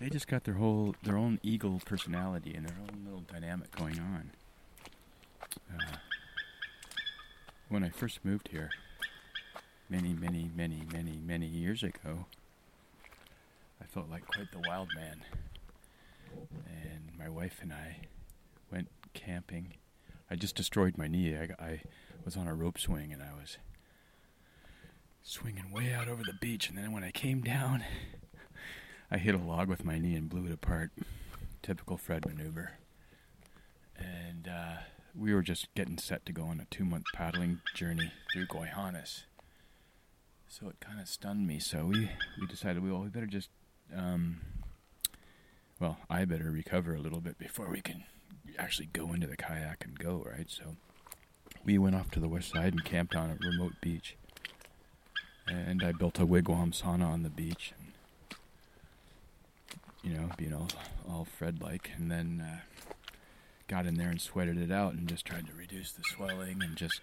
they 0.00 0.08
just 0.08 0.28
got 0.28 0.44
their 0.44 0.54
whole 0.54 0.94
their 1.02 1.16
own 1.16 1.40
eagle 1.42 1.80
personality 1.84 2.54
and 2.54 2.68
their 2.68 2.76
own 2.80 3.04
little 3.04 3.24
dynamic 3.32 3.74
going 3.76 3.98
on. 3.98 4.30
Uh, 5.72 5.96
when 7.68 7.84
I 7.84 7.90
first 7.90 8.24
moved 8.24 8.48
here 8.48 8.70
many, 9.90 10.12
many, 10.12 10.50
many, 10.54 10.82
many, 10.92 11.18
many 11.24 11.46
years 11.46 11.82
ago, 11.82 12.26
I 13.80 13.86
felt 13.86 14.10
like 14.10 14.26
quite 14.26 14.50
the 14.52 14.62
wild 14.66 14.88
man. 14.94 15.24
And 16.66 17.10
my 17.18 17.28
wife 17.28 17.58
and 17.62 17.72
I 17.72 17.98
went 18.70 18.88
camping. 19.14 19.74
I 20.30 20.36
just 20.36 20.56
destroyed 20.56 20.98
my 20.98 21.08
knee. 21.08 21.36
I, 21.36 21.62
I 21.62 21.82
was 22.24 22.36
on 22.36 22.46
a 22.46 22.54
rope 22.54 22.78
swing 22.78 23.12
and 23.12 23.22
I 23.22 23.32
was 23.32 23.58
swinging 25.22 25.72
way 25.72 25.92
out 25.92 26.08
over 26.08 26.22
the 26.22 26.38
beach. 26.40 26.68
And 26.68 26.76
then 26.76 26.92
when 26.92 27.04
I 27.04 27.10
came 27.10 27.40
down, 27.40 27.84
I 29.10 29.18
hit 29.18 29.34
a 29.34 29.38
log 29.38 29.68
with 29.68 29.84
my 29.84 29.98
knee 29.98 30.14
and 30.14 30.28
blew 30.28 30.46
it 30.46 30.52
apart. 30.52 30.90
Typical 31.62 31.98
Phred 31.98 32.26
maneuver. 32.26 32.72
And 33.96 34.48
uh, 34.48 34.76
we 35.14 35.34
were 35.34 35.42
just 35.42 35.74
getting 35.74 35.98
set 35.98 36.24
to 36.26 36.32
go 36.32 36.44
on 36.44 36.60
a 36.60 36.66
two 36.66 36.84
month 36.84 37.04
paddling 37.14 37.60
journey 37.74 38.12
through 38.32 38.46
Gwaii 38.46 38.72
Haanas 38.72 39.22
so 40.48 40.68
it 40.68 40.80
kind 40.80 41.00
of 41.00 41.08
stunned 41.08 41.46
me. 41.46 41.58
So 41.58 41.84
we, 41.84 42.10
we 42.40 42.46
decided, 42.46 42.82
well, 42.82 43.02
we 43.02 43.08
better 43.08 43.26
just, 43.26 43.50
um, 43.96 44.40
well, 45.80 45.98
I 46.10 46.24
better 46.24 46.50
recover 46.50 46.94
a 46.94 47.00
little 47.00 47.20
bit 47.20 47.38
before 47.38 47.68
we 47.70 47.80
can 47.80 48.04
actually 48.58 48.88
go 48.92 49.12
into 49.12 49.26
the 49.26 49.36
kayak 49.36 49.84
and 49.84 49.98
go, 49.98 50.26
right? 50.28 50.50
So 50.50 50.76
we 51.64 51.78
went 51.78 51.96
off 51.96 52.10
to 52.12 52.20
the 52.20 52.28
west 52.28 52.50
side 52.50 52.72
and 52.72 52.84
camped 52.84 53.14
on 53.14 53.30
a 53.30 53.36
remote 53.46 53.74
beach. 53.80 54.16
And 55.46 55.82
I 55.82 55.92
built 55.92 56.18
a 56.18 56.26
wigwam 56.26 56.72
sauna 56.72 57.06
on 57.06 57.22
the 57.22 57.30
beach. 57.30 57.72
And, 57.78 57.92
you 60.02 60.18
know, 60.18 60.30
being 60.36 60.52
all, 60.52 60.68
all 61.08 61.26
Phred 61.40 61.62
like. 61.62 61.90
And 61.96 62.10
then 62.10 62.44
uh, 62.44 62.58
got 63.68 63.86
in 63.86 63.94
there 63.94 64.08
and 64.08 64.20
sweated 64.20 64.58
it 64.58 64.72
out 64.72 64.94
and 64.94 65.08
just 65.08 65.24
tried 65.24 65.46
to 65.46 65.52
reduce 65.54 65.92
the 65.92 66.02
swelling 66.14 66.62
and 66.62 66.76
just 66.76 67.00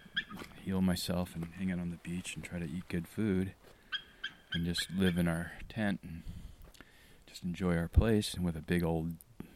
heal 0.64 0.80
myself 0.80 1.34
and 1.34 1.46
hang 1.58 1.72
out 1.72 1.78
on 1.78 1.90
the 1.90 2.08
beach 2.08 2.34
and 2.34 2.44
try 2.44 2.58
to 2.58 2.66
eat 2.66 2.88
good 2.88 3.08
food 3.08 3.52
and 4.52 4.64
just 4.64 4.88
live 4.96 5.16
in 5.16 5.28
our 5.28 5.52
tent 5.68 6.00
and 6.02 6.22
just 7.36 7.44
enjoy 7.44 7.76
our 7.76 7.88
place 7.88 8.32
and 8.32 8.46
with 8.46 8.56
a 8.56 8.62
big 8.62 8.82
old 8.82 9.12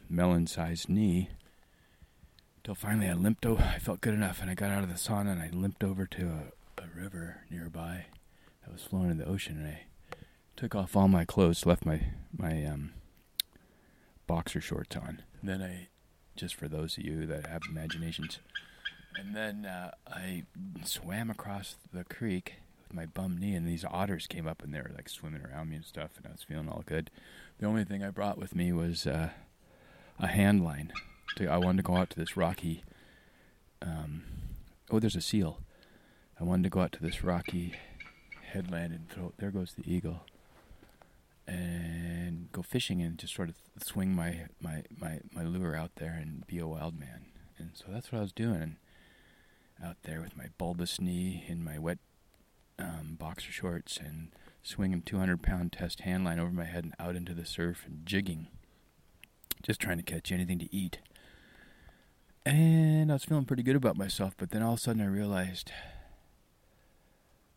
melon 0.07 0.45
sized 0.45 0.87
knee 0.87 1.31
until 2.57 2.75
finally 2.75 3.07
I 3.07 3.13
limped 3.13 3.43
over 3.43 3.63
I 3.63 3.79
felt 3.79 4.01
good 4.01 4.13
enough 4.13 4.39
and 4.39 4.51
I 4.51 4.53
got 4.53 4.69
out 4.69 4.83
of 4.83 4.89
the 4.89 4.95
sauna 4.95 5.31
and 5.31 5.41
I 5.41 5.49
limped 5.51 5.83
over 5.83 6.05
to 6.05 6.27
a, 6.27 6.83
a 6.83 6.85
river 6.95 7.41
nearby 7.49 8.05
that 8.63 8.71
was 8.71 8.83
flowing 8.83 9.09
in 9.09 9.17
the 9.17 9.25
ocean 9.25 9.57
and 9.57 9.67
I 9.67 9.81
took 10.55 10.75
off 10.75 10.95
all 10.95 11.07
my 11.07 11.25
clothes 11.25 11.65
left 11.65 11.83
my 11.83 12.01
my 12.37 12.63
um 12.65 12.91
boxer 14.27 14.61
shorts 14.61 14.95
on 14.95 15.23
then 15.41 15.63
I 15.63 15.87
just 16.35 16.53
for 16.53 16.67
those 16.67 16.99
of 16.99 17.03
you 17.03 17.25
that 17.25 17.47
have 17.47 17.63
imaginations. 17.67 18.37
And 19.17 19.35
then 19.35 19.65
uh, 19.65 19.91
I 20.07 20.43
swam 20.83 21.31
across 21.31 21.77
the 21.91 22.03
creek 22.03 22.57
my 22.93 23.05
bum 23.05 23.37
knee, 23.37 23.53
and 23.53 23.67
these 23.67 23.85
otters 23.85 24.27
came 24.27 24.47
up 24.47 24.61
and 24.61 24.73
they 24.73 24.79
were 24.79 24.91
like 24.95 25.09
swimming 25.09 25.41
around 25.41 25.69
me 25.69 25.77
and 25.77 25.85
stuff, 25.85 26.11
and 26.17 26.25
I 26.25 26.31
was 26.31 26.43
feeling 26.43 26.69
all 26.69 26.83
good. 26.85 27.09
The 27.59 27.65
only 27.65 27.83
thing 27.83 28.03
I 28.03 28.09
brought 28.09 28.37
with 28.37 28.55
me 28.55 28.71
was 28.71 29.05
uh, 29.05 29.29
a 30.19 30.27
hand 30.27 30.63
line. 30.63 30.91
To, 31.37 31.47
I 31.47 31.57
wanted 31.57 31.77
to 31.77 31.83
go 31.83 31.95
out 31.95 32.09
to 32.11 32.19
this 32.19 32.35
rocky. 32.35 32.83
Um, 33.81 34.23
oh, 34.89 34.99
there's 34.99 35.15
a 35.15 35.21
seal. 35.21 35.59
I 36.39 36.43
wanted 36.43 36.63
to 36.63 36.69
go 36.69 36.81
out 36.81 36.91
to 36.93 37.01
this 37.01 37.23
rocky 37.23 37.75
headland 38.51 38.93
and 38.93 39.09
throw. 39.09 39.33
There 39.37 39.51
goes 39.51 39.73
the 39.73 39.89
eagle 39.91 40.25
and 41.47 42.51
go 42.51 42.61
fishing 42.61 43.01
and 43.01 43.17
just 43.17 43.33
sort 43.33 43.49
of 43.49 43.55
swing 43.83 44.15
my, 44.15 44.45
my, 44.61 44.83
my, 44.99 45.19
my 45.33 45.43
lure 45.43 45.75
out 45.75 45.91
there 45.95 46.17
and 46.19 46.45
be 46.47 46.59
a 46.59 46.67
wild 46.67 46.99
man. 46.99 47.25
And 47.57 47.71
so 47.73 47.85
that's 47.89 48.11
what 48.11 48.19
I 48.19 48.21
was 48.21 48.31
doing 48.31 48.77
out 49.83 49.97
there 50.03 50.21
with 50.21 50.37
my 50.37 50.47
bulbous 50.57 50.99
knee 51.01 51.43
in 51.47 51.63
my 51.63 51.77
wet 51.77 51.97
um, 52.79 53.15
boxer 53.19 53.51
shorts 53.51 53.97
and 53.97 54.29
swinging 54.63 55.01
200 55.01 55.41
pound 55.41 55.71
test 55.71 56.01
hand 56.01 56.23
line 56.23 56.39
over 56.39 56.51
my 56.51 56.65
head 56.65 56.83
and 56.83 56.93
out 56.99 57.15
into 57.15 57.33
the 57.33 57.45
surf 57.45 57.83
and 57.85 58.05
jigging, 58.05 58.47
just 59.63 59.79
trying 59.79 59.97
to 59.97 60.03
catch 60.03 60.31
anything 60.31 60.59
to 60.59 60.73
eat. 60.75 60.99
And 62.45 63.11
I 63.11 63.15
was 63.15 63.25
feeling 63.25 63.45
pretty 63.45 63.63
good 63.63 63.75
about 63.75 63.97
myself, 63.97 64.33
but 64.37 64.49
then 64.49 64.63
all 64.63 64.73
of 64.73 64.79
a 64.79 64.81
sudden 64.81 65.01
I 65.01 65.05
realized 65.05 65.71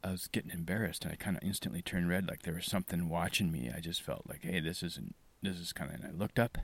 I 0.02 0.10
was 0.10 0.26
getting 0.26 0.50
embarrassed, 0.50 1.04
and 1.04 1.12
I 1.12 1.16
kind 1.16 1.36
of 1.36 1.42
instantly 1.42 1.80
turned 1.80 2.10
red, 2.10 2.28
like 2.28 2.42
there 2.42 2.54
was 2.54 2.66
something 2.66 3.08
watching 3.08 3.50
me. 3.50 3.70
I 3.74 3.80
just 3.80 4.02
felt 4.02 4.28
like, 4.28 4.42
hey, 4.42 4.60
this 4.60 4.82
isn't, 4.82 5.14
this 5.42 5.56
is 5.56 5.72
kind 5.72 5.90
of. 5.90 6.00
And 6.00 6.06
I 6.06 6.10
looked 6.10 6.38
up, 6.38 6.58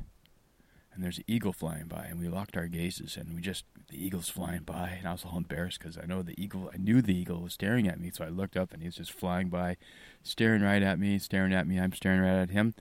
and 1.01 1.07
there's 1.07 1.17
an 1.17 1.25
eagle 1.27 1.55
flying 1.55 1.87
by, 1.87 2.05
and 2.11 2.21
we 2.21 2.29
locked 2.29 2.59
our 2.59 2.67
gazes, 2.67 3.17
and 3.17 3.35
we 3.35 3.41
just 3.41 3.65
the 3.89 4.05
eagle's 4.05 4.29
flying 4.29 4.65
by, 4.65 4.91
and 4.99 5.09
I 5.09 5.13
was 5.13 5.25
all 5.25 5.39
embarrassed 5.39 5.79
because 5.79 5.97
I 5.97 6.05
know 6.05 6.21
the 6.21 6.39
eagle, 6.39 6.71
I 6.75 6.77
knew 6.77 7.01
the 7.01 7.17
eagle 7.17 7.41
was 7.41 7.55
staring 7.55 7.89
at 7.89 7.99
me, 7.99 8.11
so 8.13 8.23
I 8.23 8.29
looked 8.29 8.55
up, 8.55 8.75
and 8.75 8.83
he 8.83 8.89
was 8.89 8.97
just 8.97 9.11
flying 9.11 9.49
by, 9.49 9.79
staring 10.23 10.61
right 10.61 10.83
at 10.83 10.99
me, 10.99 11.19
staring 11.19 11.55
at 11.55 11.67
me. 11.67 11.81
I'm 11.81 11.95
staring 11.95 12.21
right 12.21 12.43
at 12.43 12.51
him, 12.51 12.75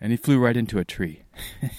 and 0.00 0.10
he 0.10 0.16
flew 0.16 0.40
right 0.40 0.56
into 0.56 0.80
a 0.80 0.84
tree. 0.84 1.22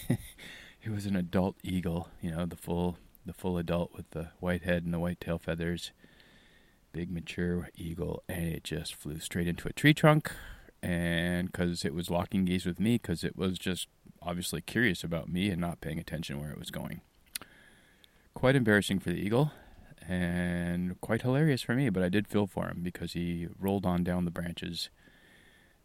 he 0.80 0.89
was 0.89 1.06
an 1.06 1.18
adult 1.18 1.58
eagle, 1.62 2.08
you 2.22 2.32
know, 2.32 2.46
the 2.46 2.56
full, 2.56 2.96
the 3.25 3.34
full 3.34 3.58
adult 3.58 3.94
with 3.94 4.10
the 4.12 4.30
white 4.39 4.62
head 4.62 4.86
and 4.86 4.94
the 4.94 5.00
white 5.00 5.20
tail 5.20 5.38
feathers 5.38 5.92
big 6.92 7.12
mature 7.12 7.70
eagle, 7.75 8.24
and 8.28 8.46
it 8.46 8.63
just 8.63 8.96
flew 8.96 9.20
straight 9.20 9.48
into 9.48 9.68
a 9.68 9.74
tree 9.74 9.94
trunk. 9.94 10.32
And 10.82 11.51
because 11.51 11.84
it 11.84 11.94
was 11.94 12.10
locking 12.10 12.46
gaze 12.46 12.66
with 12.66 12.80
me, 12.80 12.96
because 12.96 13.24
it 13.24 13.36
was 13.36 13.60
just 13.60 13.88
obviously 14.22 14.62
curious 14.62 15.04
about 15.04 15.30
me 15.30 15.50
and 15.50 15.62
not 15.62 15.82
paying 15.82 16.00
attention 16.00 16.40
where 16.40 16.52
it 16.52 16.60
was 16.60 16.72
going. 16.72 17.02
quite 18.34 18.56
embarrassing 18.56 19.00
for 19.00 19.10
the 19.10 19.18
eagle 19.18 19.52
and 20.08 21.00
quite 21.02 21.22
hilarious 21.22 21.62
for 21.62 21.76
me, 21.76 21.90
but 21.90 22.04
I 22.04 22.10
did 22.10 22.28
feel 22.28 22.48
for 22.48 22.68
him 22.68 22.80
because 22.82 23.14
he 23.14 23.48
rolled 23.60 23.86
on 23.86 24.04
down 24.04 24.26
the 24.26 24.32
branches 24.32 24.90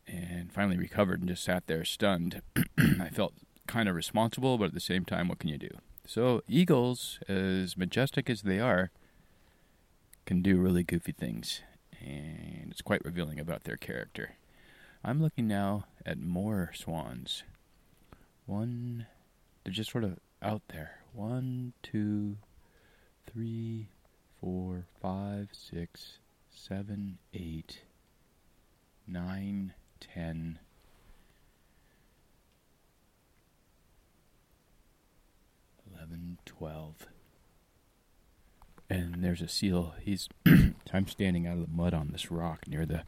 and 0.07 0.53
finally 0.53 0.77
recovered 0.77 1.21
and 1.21 1.29
just 1.29 1.45
sat 1.45 1.67
there 1.67 1.85
stunned. 1.85 2.41
I 2.79 3.09
felt 3.09 3.35
kind 3.67 3.89
of 3.89 3.95
responsible, 3.95 4.59
but 4.59 4.67
at 4.67 4.75
the 4.75 4.81
same 4.81 5.05
time, 5.05 5.29
what 5.29 5.39
can 5.39 5.51
you 5.51 5.59
do? 5.59 5.71
So, 6.07 6.43
eagles, 6.49 7.19
as 7.29 7.77
majestic 7.77 8.29
as 8.29 8.43
they 8.43 8.61
are, 8.61 8.91
can 10.27 10.43
do 10.43 10.59
really 10.59 10.83
goofy 10.83 11.13
things, 11.13 11.63
and 12.01 12.69
it's 12.71 12.83
quite 12.83 13.05
revealing 13.05 13.41
about 13.41 13.65
their 13.65 13.77
character. 13.77 14.37
I'm 15.03 15.21
looking 15.21 15.47
now 15.47 15.85
at 16.05 16.19
more 16.19 16.71
swans. 16.75 17.43
One, 18.47 19.07
they're 19.63 19.73
just 19.73 19.91
sort 19.91 20.05
of 20.05 20.19
out 20.43 20.63
there. 20.69 21.01
One, 21.13 21.73
two, 21.83 22.37
three, 23.27 23.89
four, 24.41 24.87
five, 25.01 25.49
six, 25.53 26.19
seven, 26.51 27.19
eight, 27.33 27.81
nine, 29.07 29.73
ten. 30.01 30.59
Eleven, 35.91 36.39
twelve. 36.45 37.07
And 38.91 39.25
there's 39.25 39.41
a 39.41 39.49
seal. 39.49 39.95
He's 40.03 40.29
I'm 40.93 41.07
standing 41.09 41.47
out 41.47 41.55
of 41.59 41.67
the 41.67 41.75
mud 41.75 41.95
on 41.95 42.11
this 42.13 42.31
rock 42.31 42.69
near 42.69 42.85
the 42.85 43.05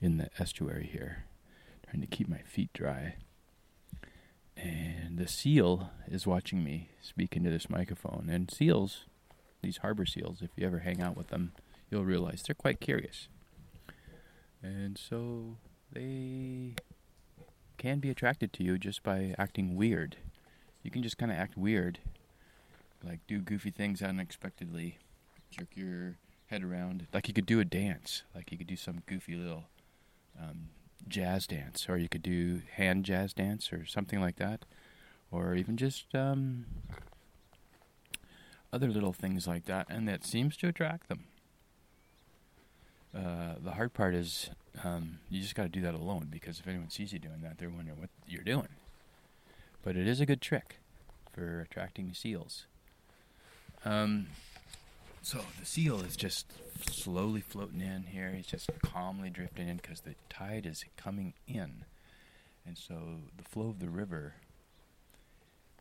in 0.00 0.16
the 0.16 0.30
estuary 0.38 0.88
here, 0.90 1.24
trying 1.88 2.00
to 2.00 2.06
keep 2.06 2.28
my 2.28 2.42
feet 2.42 2.72
dry. 2.72 3.16
And 4.62 5.18
the 5.18 5.28
seal 5.28 5.90
is 6.06 6.26
watching 6.26 6.62
me 6.62 6.90
speak 7.00 7.36
into 7.36 7.50
this 7.50 7.70
microphone. 7.70 8.28
And 8.30 8.50
seals, 8.50 9.06
these 9.62 9.78
harbor 9.78 10.06
seals, 10.06 10.42
if 10.42 10.50
you 10.56 10.66
ever 10.66 10.80
hang 10.80 11.00
out 11.00 11.16
with 11.16 11.28
them, 11.28 11.52
you'll 11.90 12.04
realize 12.04 12.42
they're 12.42 12.54
quite 12.54 12.80
curious. 12.80 13.28
And 14.62 14.98
so 14.98 15.56
they 15.92 16.74
can 17.78 17.98
be 17.98 18.10
attracted 18.10 18.52
to 18.54 18.62
you 18.62 18.78
just 18.78 19.02
by 19.02 19.34
acting 19.38 19.74
weird. 19.74 20.16
You 20.82 20.90
can 20.90 21.02
just 21.02 21.18
kind 21.18 21.32
of 21.32 21.38
act 21.38 21.56
weird, 21.56 21.98
like 23.04 23.20
do 23.26 23.40
goofy 23.40 23.70
things 23.70 24.02
unexpectedly, 24.02 24.98
jerk 25.50 25.68
your 25.74 26.16
head 26.46 26.62
around, 26.62 27.06
like 27.12 27.28
you 27.28 27.34
could 27.34 27.46
do 27.46 27.60
a 27.60 27.64
dance, 27.64 28.22
like 28.34 28.52
you 28.52 28.58
could 28.58 28.66
do 28.66 28.76
some 28.76 29.02
goofy 29.06 29.34
little 29.34 29.64
um, 30.38 30.68
jazz 31.08 31.46
dance, 31.46 31.88
or 31.88 31.96
you 31.96 32.08
could 32.08 32.22
do 32.22 32.62
hand 32.72 33.04
jazz 33.04 33.32
dance, 33.32 33.72
or 33.72 33.86
something 33.86 34.20
like 34.20 34.36
that, 34.36 34.64
or 35.30 35.54
even 35.54 35.76
just 35.76 36.14
um, 36.14 36.66
other 38.72 38.88
little 38.88 39.12
things 39.12 39.46
like 39.46 39.66
that, 39.66 39.86
and 39.88 40.08
that 40.08 40.24
seems 40.24 40.56
to 40.58 40.68
attract 40.68 41.08
them. 41.08 41.24
Uh, 43.14 43.54
the 43.62 43.72
hard 43.72 43.92
part 43.92 44.14
is 44.14 44.50
um, 44.84 45.18
you 45.28 45.40
just 45.40 45.54
got 45.54 45.64
to 45.64 45.68
do 45.68 45.80
that 45.80 45.94
alone 45.94 46.28
because 46.30 46.60
if 46.60 46.68
anyone 46.68 46.90
sees 46.90 47.12
you 47.12 47.18
doing 47.18 47.40
that, 47.42 47.58
they're 47.58 47.70
wondering 47.70 47.98
what 47.98 48.10
you're 48.26 48.44
doing. 48.44 48.68
But 49.82 49.96
it 49.96 50.06
is 50.06 50.20
a 50.20 50.26
good 50.26 50.40
trick 50.40 50.76
for 51.32 51.60
attracting 51.60 52.14
seals. 52.14 52.66
Um, 53.84 54.28
so 55.22 55.40
the 55.58 55.66
seal 55.66 56.00
is 56.00 56.16
just 56.16 56.52
slowly 56.82 57.40
floating 57.40 57.80
in 57.80 58.04
here. 58.04 58.30
He's 58.30 58.46
just 58.46 58.70
calmly 58.82 59.30
drifting 59.30 59.68
in 59.68 59.76
because 59.76 60.00
the 60.00 60.14
tide 60.28 60.66
is 60.66 60.84
coming 60.96 61.34
in. 61.46 61.84
And 62.66 62.76
so 62.76 62.94
the 63.36 63.44
flow 63.44 63.68
of 63.68 63.80
the 63.80 63.88
river 63.88 64.34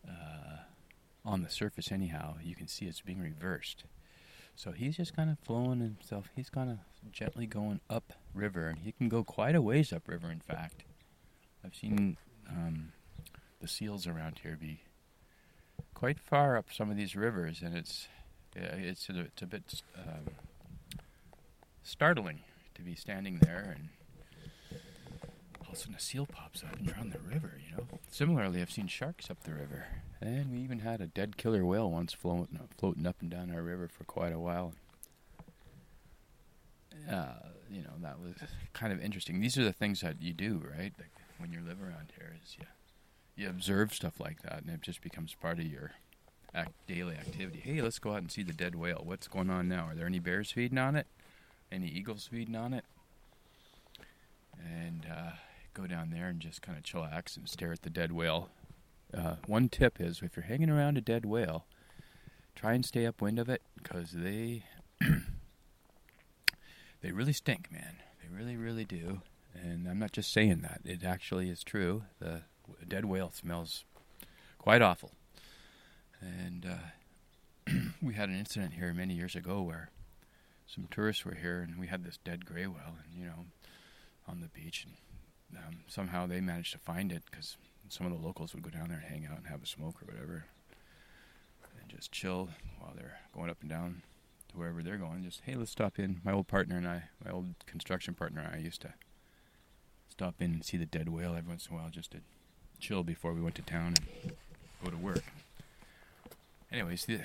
uh, 0.08 0.58
on 1.26 1.44
the 1.44 1.50
surface, 1.50 1.92
anyhow, 1.92 2.36
you 2.44 2.56
can 2.56 2.68
see 2.68 2.86
it's 2.86 3.02
being 3.02 3.22
reversed. 3.22 3.84
So 4.56 4.72
he's 4.72 4.98
just 4.98 5.16
kind 5.16 5.30
of 5.30 5.40
flowing 5.40 5.80
himself. 5.80 6.30
He's 6.36 6.50
kind 6.50 6.70
of 6.70 6.80
gently 7.12 7.46
going 7.46 7.80
up 7.90 8.14
river, 8.34 8.68
and 8.68 8.80
he 8.80 8.92
can 8.92 9.08
go 9.08 9.24
quite 9.24 9.56
a 9.56 9.62
ways 9.62 9.94
up 9.94 10.08
river. 10.08 10.30
In 10.30 10.42
fact, 10.42 10.84
I've 11.64 11.76
seen 11.76 12.18
um, 12.50 12.92
the 13.62 13.68
seals 13.68 14.06
around 14.06 14.40
here 14.44 14.58
be 14.60 14.82
quite 15.94 16.20
far 16.20 16.58
up 16.58 16.74
some 16.74 16.90
of 16.90 16.98
these 16.98 17.16
rivers, 17.16 17.62
and 17.62 17.76
it's 17.76 18.08
it's 18.56 19.10
a, 19.10 19.20
it's 19.22 19.42
a 19.42 19.46
bit 19.46 19.82
um, 19.98 20.34
startling 21.90 22.42
to 22.76 22.82
be 22.82 22.96
standing 22.96 23.40
there 23.40 23.76
and 23.76 23.90
all 25.62 25.70
of 25.70 25.74
a 25.74 25.76
sudden 25.76 25.96
a 25.96 26.00
seal 26.00 26.26
pops 26.26 26.64
up 26.64 26.76
and 26.78 26.88
you're 26.88 26.98
on 26.98 27.10
the 27.10 27.20
river, 27.20 27.60
you 27.64 27.76
know. 27.76 27.84
Similarly, 28.10 28.62
I've 28.62 28.72
seen 28.72 28.88
sharks 28.88 29.30
up 29.30 29.44
the 29.44 29.54
river, 29.54 29.86
and 30.22 30.52
we 30.52 30.60
even 30.60 30.80
had 30.80 31.02
a 31.02 31.08
dead 31.08 31.38
killer 31.38 31.66
whale 31.66 31.90
once 31.92 32.14
floating 32.14 32.60
floating 32.78 33.06
up 33.06 33.18
and 33.22 33.30
down 33.30 33.52
our 33.52 33.62
river 33.62 33.88
for 33.88 34.04
quite 34.04 34.34
a 34.34 34.40
while. 34.40 34.74
Uh, 37.10 37.34
you 37.70 37.82
know, 37.82 37.94
that 38.02 38.20
was 38.20 38.36
kind 38.74 38.94
of 38.94 39.02
interesting. 39.02 39.40
These 39.42 39.58
are 39.58 39.64
the 39.64 39.74
things 39.74 40.02
that 40.02 40.22
you 40.22 40.34
do, 40.34 40.62
right? 40.76 40.94
Like 40.98 41.12
when 41.38 41.52
you 41.52 41.60
live 41.62 41.82
around 41.82 42.14
here, 42.18 42.36
is 42.44 42.56
you 42.58 42.66
you 43.36 43.50
observe 43.50 43.94
stuff 43.94 44.20
like 44.20 44.42
that, 44.44 44.62
and 44.62 44.70
it 44.70 44.82
just 44.82 45.02
becomes 45.02 45.36
part 45.36 45.60
of 45.60 45.66
your 45.66 45.92
act, 46.54 46.72
daily 46.88 47.16
activity. 47.16 47.62
Hey, 47.64 47.82
let's 47.82 48.00
go 48.00 48.12
out 48.12 48.22
and 48.22 48.32
see 48.32 48.44
the 48.44 48.54
dead 48.54 48.76
whale. 48.76 49.02
What's 49.04 49.28
going 49.28 49.50
on 49.50 49.68
now? 49.68 49.86
Are 49.86 49.96
there 49.96 50.08
any 50.08 50.20
bears 50.20 50.52
feeding 50.52 50.78
on 50.78 50.96
it? 50.96 51.08
Any 51.72 51.88
eagles 51.88 52.28
feeding 52.32 52.56
on 52.56 52.74
it? 52.74 52.86
And 54.58 55.06
uh, 55.10 55.32
go 55.74 55.88
down 55.88 56.10
there 56.10 56.28
and 56.28 56.40
just 56.40 56.62
kind 56.62 56.78
of 56.78 56.84
chillax 56.84 57.38
and 57.38 57.48
stare 57.48 57.72
at 57.72 57.84
the 57.84 57.90
dead 57.90 58.12
whale. 58.12 58.50
Uh, 59.16 59.36
one 59.48 59.70
tip 59.70 60.00
is 60.00 60.22
if 60.22 60.36
you're 60.36 60.46
hanging 60.46 60.70
around 60.70 60.98
a 60.98 61.02
dead 61.02 61.26
whale, 61.26 61.66
try 62.56 62.74
and 62.74 62.86
stay 62.86 63.06
upwind 63.06 63.40
of 63.40 63.50
it 63.50 63.62
because 63.76 64.12
they 64.12 64.64
they 67.02 67.12
really 67.12 67.34
stink, 67.34 67.72
man. 67.72 67.98
They 68.22 68.28
really, 68.36 68.58
really 68.58 68.86
do. 68.86 69.22
And 69.54 69.88
I'm 69.88 70.00
not 70.00 70.12
just 70.12 70.32
saying 70.32 70.62
that; 70.62 70.82
it 70.86 71.04
actually 71.04 71.50
is 71.50 71.64
true. 71.64 72.04
The 72.20 72.44
dead 72.88 73.06
whale 73.06 73.32
smells 73.32 73.84
quite 74.58 74.82
awful. 74.82 75.14
And 76.22 76.66
uh, 76.66 77.72
we 78.02 78.14
had 78.14 78.30
an 78.30 78.38
incident 78.38 78.74
here 78.74 78.94
many 78.94 79.16
years 79.16 79.36
ago 79.36 79.62
where 79.62 79.90
some 80.74 80.88
tourists 80.92 81.26
were 81.26 81.36
here, 81.36 81.60
and 81.60 81.80
we 81.80 81.88
had 81.88 82.04
this 82.04 82.18
dead 82.24 82.46
gray 82.46 82.68
whale, 82.68 82.98
and 83.04 83.20
you 83.20 83.26
know, 83.26 83.46
on 84.28 84.42
the 84.42 84.48
beach, 84.48 84.86
and 84.86 85.58
um, 85.58 85.78
somehow 85.88 86.28
they 86.28 86.42
managed 86.42 86.74
to 86.74 86.78
find 86.78 87.12
it 87.12 87.24
because 87.30 87.58
some 87.90 88.06
of 88.06 88.14
the 88.14 88.26
locals 88.26 88.54
would 88.54 88.64
go 88.64 88.70
down 88.70 88.90
there 88.90 89.04
and 89.04 89.08
hang 89.08 89.26
out 89.32 89.38
and 89.38 89.48
have 89.48 89.64
a 89.64 89.68
smoke 89.68 89.96
or 90.02 90.06
whatever, 90.06 90.46
and 91.82 91.90
just 91.90 92.12
chill 92.12 92.50
while 92.80 92.94
they're 92.96 93.20
going 93.34 93.50
up 93.50 93.58
and 93.62 93.70
down 93.70 94.04
to 94.50 94.58
wherever 94.58 94.84
they're 94.84 94.98
going. 94.98 95.24
Just 95.24 95.42
hey, 95.46 95.56
let's 95.56 95.72
stop 95.72 95.98
in. 95.98 96.22
My 96.24 96.32
old 96.32 96.48
partner 96.48 96.78
and 96.78 96.88
I, 96.88 97.04
my 97.24 97.32
old 97.32 97.48
construction 97.66 98.14
partner 98.14 98.42
and 98.42 98.56
I, 98.56 98.64
used 98.64 98.82
to 98.82 98.94
stop 100.08 100.36
in 100.40 100.52
and 100.52 100.66
see 100.66 100.78
the 100.78 100.86
dead 100.86 101.10
whale 101.10 101.36
every 101.36 101.50
once 101.50 101.68
in 101.68 101.76
a 101.76 101.80
while 101.80 101.90
just 101.90 102.12
to 102.12 102.20
chill 102.80 103.04
before 103.04 103.34
we 103.34 103.42
went 103.42 103.56
to 103.56 103.62
town 103.64 103.96
and 103.98 104.34
go 104.84 104.92
to 104.92 104.98
work. 104.98 105.24
Anyways, 106.72 107.06
the, 107.06 107.22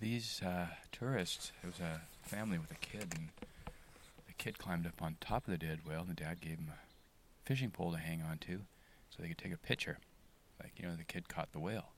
these 0.00 0.42
uh, 0.44 0.66
tourists, 0.92 1.52
it 1.62 1.66
was 1.66 1.80
a 1.80 2.02
family 2.22 2.58
with 2.58 2.70
a 2.70 2.76
kid, 2.76 3.14
and 3.16 3.28
the 4.26 4.32
kid 4.36 4.58
climbed 4.58 4.86
up 4.86 5.00
on 5.02 5.16
top 5.20 5.46
of 5.46 5.50
the 5.50 5.58
dead 5.58 5.80
whale, 5.86 6.00
and 6.00 6.10
the 6.10 6.14
dad 6.14 6.40
gave 6.40 6.58
him 6.58 6.70
a 6.70 7.46
fishing 7.46 7.70
pole 7.70 7.92
to 7.92 7.98
hang 7.98 8.22
on 8.22 8.38
to 8.38 8.60
so 9.10 9.22
they 9.22 9.28
could 9.28 9.38
take 9.38 9.54
a 9.54 9.58
picture. 9.58 9.98
Like, 10.62 10.72
you 10.76 10.86
know, 10.86 10.96
the 10.96 11.04
kid 11.04 11.28
caught 11.28 11.52
the 11.52 11.58
whale. 11.58 11.90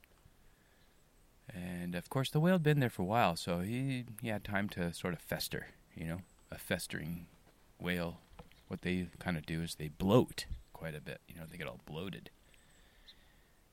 And 1.53 1.95
of 1.95 2.09
course, 2.09 2.29
the 2.29 2.39
whale 2.39 2.55
had 2.55 2.63
been 2.63 2.79
there 2.79 2.89
for 2.89 3.01
a 3.01 3.05
while, 3.05 3.35
so 3.35 3.59
he, 3.59 4.05
he 4.21 4.27
had 4.27 4.43
time 4.43 4.69
to 4.69 4.93
sort 4.93 5.13
of 5.13 5.19
fester, 5.19 5.67
you 5.95 6.05
know, 6.05 6.21
a 6.51 6.57
festering 6.57 7.25
whale. 7.79 8.19
What 8.67 8.83
they 8.83 9.07
kind 9.17 9.35
of 9.35 9.45
do 9.45 9.61
is 9.61 9.75
they 9.75 9.87
bloat 9.87 10.45
quite 10.73 10.95
a 10.95 11.01
bit, 11.01 11.21
you 11.27 11.35
know, 11.35 11.47
they 11.49 11.57
get 11.57 11.67
all 11.67 11.79
bloated. 11.85 12.29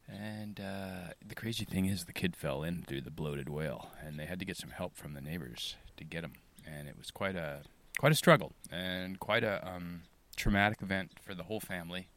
And 0.09 0.61
uh, 0.61 1.13
the 1.27 1.35
crazy 1.35 1.65
thing 1.65 1.87
is, 1.87 2.05
the 2.05 2.13
kid 2.13 2.37
fell 2.37 2.63
in 2.63 2.83
through 2.83 3.01
the 3.01 3.11
bloated 3.11 3.49
whale, 3.49 3.91
and 4.05 4.19
they 4.19 4.27
had 4.27 4.39
to 4.39 4.45
get 4.45 4.57
some 4.57 4.71
help 4.71 4.97
from 4.97 5.15
the 5.15 5.21
neighbors 5.21 5.77
to 5.97 6.05
get 6.05 6.23
him. 6.23 6.35
And 6.65 6.89
it 6.89 6.97
was 6.97 7.11
quite 7.11 7.35
a 7.37 7.63
quite 7.99 8.13
a 8.13 8.17
struggle 8.17 8.53
and 8.71 9.19
quite 9.19 9.43
a 9.43 9.67
um, 9.67 10.03
traumatic 10.37 10.83
event 10.83 11.13
for 11.23 11.35
the 11.35 11.45
whole 11.45 11.61
family. 11.61 12.09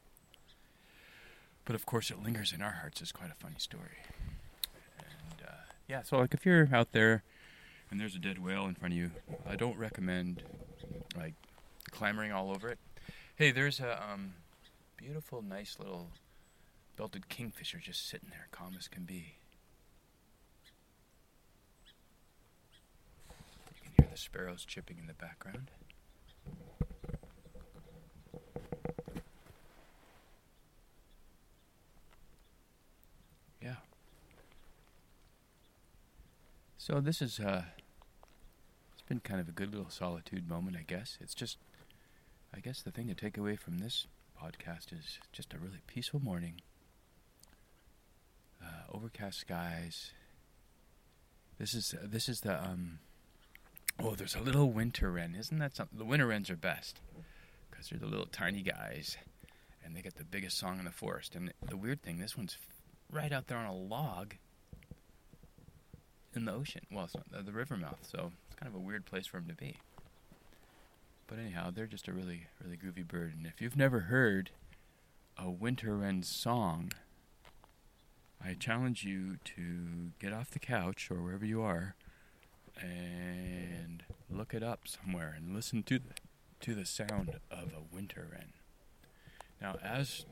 But 1.65 1.75
of 1.75 1.85
course, 1.85 2.11
it 2.11 2.21
lingers 2.21 2.51
in 2.53 2.61
our 2.61 2.71
hearts 2.71 3.01
as 3.01 3.11
quite 3.11 3.31
a 3.31 3.35
funny 3.35 3.59
story. 3.59 3.97
And 4.99 5.47
uh, 5.47 5.51
yeah, 5.87 6.01
so 6.03 6.17
like 6.17 6.33
if 6.33 6.45
you're 6.45 6.69
out 6.73 6.91
there 6.91 7.23
and 7.89 7.99
there's 7.99 8.15
a 8.15 8.19
dead 8.19 8.43
whale 8.43 8.65
in 8.65 8.75
front 8.75 8.93
of 8.93 8.97
you, 8.97 9.11
I 9.47 9.55
don't 9.55 9.77
recommend 9.77 10.43
like 11.15 11.33
clambering 11.91 12.31
all 12.31 12.51
over 12.51 12.69
it. 12.69 12.79
Hey, 13.35 13.51
there's 13.51 13.79
a 13.79 14.03
um, 14.11 14.33
beautiful, 14.97 15.41
nice 15.41 15.77
little 15.79 16.07
belted 16.99 17.29
kingfisher 17.29 17.77
just 17.77 18.09
sitting 18.09 18.27
there, 18.29 18.47
calm 18.51 18.75
as 18.77 18.89
can 18.89 19.03
be. 19.03 19.35
You 23.73 23.81
can 23.81 23.91
hear 23.97 24.07
the 24.11 24.17
sparrows 24.17 24.65
chipping 24.65 24.97
in 24.99 25.07
the 25.07 25.13
background. 25.13 25.71
Yeah. 33.61 33.75
So 36.77 36.99
this 36.99 37.21
is 37.21 37.39
uh, 37.39 37.63
it's 38.91 39.03
been 39.07 39.21
kind 39.21 39.39
of 39.39 39.47
a 39.47 39.53
good 39.53 39.71
little 39.73 39.89
solitude 39.89 40.49
moment, 40.49 40.75
I 40.75 40.83
guess. 40.85 41.17
It's 41.21 41.33
just, 41.33 41.59
I 42.53 42.59
guess 42.59 42.81
the 42.81 42.91
thing 42.91 43.07
to 43.07 43.13
take 43.13 43.37
away 43.37 43.55
from 43.55 43.77
this 43.77 44.05
podcast 44.37 44.91
is 44.91 45.19
just 45.31 45.53
a 45.53 45.57
really 45.57 45.79
peaceful 45.87 46.19
morning. 46.19 46.55
Uh, 48.63 48.67
overcast 48.93 49.39
skies. 49.39 50.11
This 51.57 51.73
is 51.73 51.95
this 52.03 52.29
is 52.29 52.41
the 52.41 52.61
um. 52.63 52.99
Oh, 54.01 54.15
there's 54.15 54.35
a 54.35 54.41
little 54.41 54.71
winter 54.71 55.11
wren. 55.11 55.35
Isn't 55.37 55.59
that 55.59 55.75
something? 55.75 55.97
The 55.97 56.05
winter 56.05 56.27
wrens 56.27 56.49
are 56.49 56.55
best 56.55 57.01
because 57.69 57.89
they're 57.89 57.99
the 57.99 58.07
little 58.07 58.27
tiny 58.27 58.61
guys, 58.61 59.17
and 59.83 59.95
they 59.95 60.01
get 60.01 60.15
the 60.15 60.23
biggest 60.23 60.57
song 60.57 60.79
in 60.79 60.85
the 60.85 60.91
forest. 60.91 61.35
And 61.35 61.53
the 61.67 61.77
weird 61.77 62.01
thing, 62.01 62.17
this 62.17 62.37
one's 62.37 62.57
right 63.11 63.31
out 63.31 63.47
there 63.47 63.57
on 63.57 63.65
a 63.65 63.75
log 63.75 64.35
in 66.35 66.45
the 66.45 66.53
ocean. 66.53 66.81
Well, 66.91 67.05
it's 67.05 67.15
not 67.15 67.45
the 67.45 67.51
river 67.51 67.75
mouth, 67.75 67.99
so 68.01 68.31
it's 68.47 68.55
kind 68.55 68.73
of 68.73 68.79
a 68.79 68.83
weird 68.83 69.05
place 69.05 69.27
for 69.27 69.37
them 69.37 69.47
to 69.47 69.55
be. 69.55 69.75
But 71.27 71.39
anyhow, 71.39 71.71
they're 71.71 71.85
just 71.87 72.07
a 72.07 72.13
really, 72.13 72.47
really 72.63 72.77
groovy 72.77 73.07
bird. 73.07 73.33
And 73.37 73.45
if 73.45 73.61
you've 73.61 73.77
never 73.77 74.01
heard 74.01 74.51
a 75.37 75.49
winter 75.49 75.95
wren 75.95 76.23
song, 76.23 76.91
I 78.43 78.53
challenge 78.53 79.03
you 79.03 79.37
to 79.55 80.11
get 80.19 80.33
off 80.33 80.51
the 80.51 80.59
couch 80.59 81.09
or 81.11 81.21
wherever 81.21 81.45
you 81.45 81.61
are 81.61 81.95
and 82.79 84.03
look 84.29 84.53
it 84.53 84.63
up 84.63 84.87
somewhere 84.87 85.33
and 85.37 85.53
listen 85.53 85.83
to 85.83 85.99
the 85.99 86.13
to 86.61 86.75
the 86.75 86.85
sound 86.85 87.39
of 87.49 87.73
a 87.73 87.95
winter 87.95 88.27
wren. 88.31 88.51
Now, 89.61 89.77
as 89.81 90.25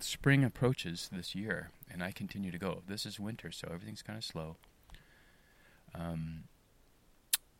spring 0.00 0.44
approaches 0.44 1.08
this 1.12 1.34
year, 1.34 1.70
and 1.90 2.02
I 2.02 2.10
continue 2.10 2.50
to 2.50 2.58
go, 2.58 2.82
this 2.86 3.06
is 3.06 3.20
winter, 3.20 3.52
so 3.52 3.68
everything's 3.72 4.02
kind 4.02 4.18
of 4.18 4.24
slow. 4.24 4.56
Um, 5.94 6.44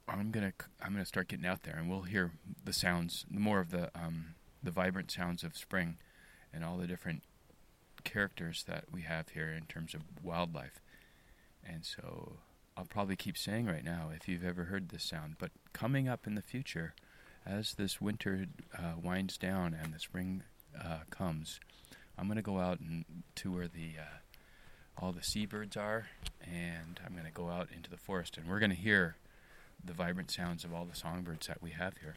I'm 0.08 0.30
gonna 0.30 0.52
I'm 0.82 0.92
gonna 0.92 1.04
start 1.04 1.28
getting 1.28 1.46
out 1.46 1.62
there, 1.62 1.76
and 1.76 1.88
we'll 1.88 2.02
hear 2.02 2.32
the 2.64 2.72
sounds, 2.72 3.24
more 3.30 3.60
of 3.60 3.70
the 3.70 3.90
um, 3.94 4.34
the 4.62 4.70
vibrant 4.70 5.10
sounds 5.10 5.44
of 5.44 5.56
spring, 5.56 5.96
and 6.52 6.64
all 6.64 6.76
the 6.76 6.86
different 6.86 7.22
characters 8.08 8.64
that 8.66 8.84
we 8.90 9.02
have 9.02 9.30
here 9.30 9.52
in 9.52 9.64
terms 9.66 9.94
of 9.94 10.00
wildlife. 10.22 10.80
And 11.64 11.84
so 11.84 12.38
I'll 12.76 12.86
probably 12.86 13.16
keep 13.16 13.36
saying 13.36 13.66
right 13.66 13.84
now 13.84 14.10
if 14.14 14.28
you've 14.28 14.44
ever 14.44 14.64
heard 14.64 14.88
this 14.88 15.04
sound, 15.04 15.36
but 15.38 15.50
coming 15.72 16.08
up 16.08 16.26
in 16.26 16.34
the 16.34 16.42
future, 16.42 16.94
as 17.44 17.74
this 17.74 18.00
winter 18.00 18.46
uh, 18.76 18.94
winds 19.02 19.36
down 19.36 19.76
and 19.80 19.92
the 19.92 19.98
spring 19.98 20.42
uh, 20.78 21.00
comes, 21.10 21.60
I'm 22.16 22.26
going 22.26 22.36
to 22.36 22.42
go 22.42 22.58
out 22.58 22.80
and 22.80 23.04
to 23.36 23.52
where 23.52 23.68
the 23.68 23.92
uh, 24.00 24.18
all 25.00 25.12
the 25.12 25.22
seabirds 25.22 25.76
are, 25.76 26.08
and 26.42 27.00
I'm 27.04 27.12
going 27.12 27.26
to 27.26 27.30
go 27.32 27.48
out 27.48 27.68
into 27.74 27.88
the 27.88 27.96
forest, 27.96 28.36
and 28.36 28.48
we're 28.48 28.58
going 28.58 28.70
to 28.70 28.76
hear 28.76 29.16
the 29.84 29.92
vibrant 29.92 30.30
sounds 30.30 30.64
of 30.64 30.74
all 30.74 30.84
the 30.84 30.96
songbirds 30.96 31.46
that 31.46 31.62
we 31.62 31.70
have 31.70 31.94
here. 31.98 32.16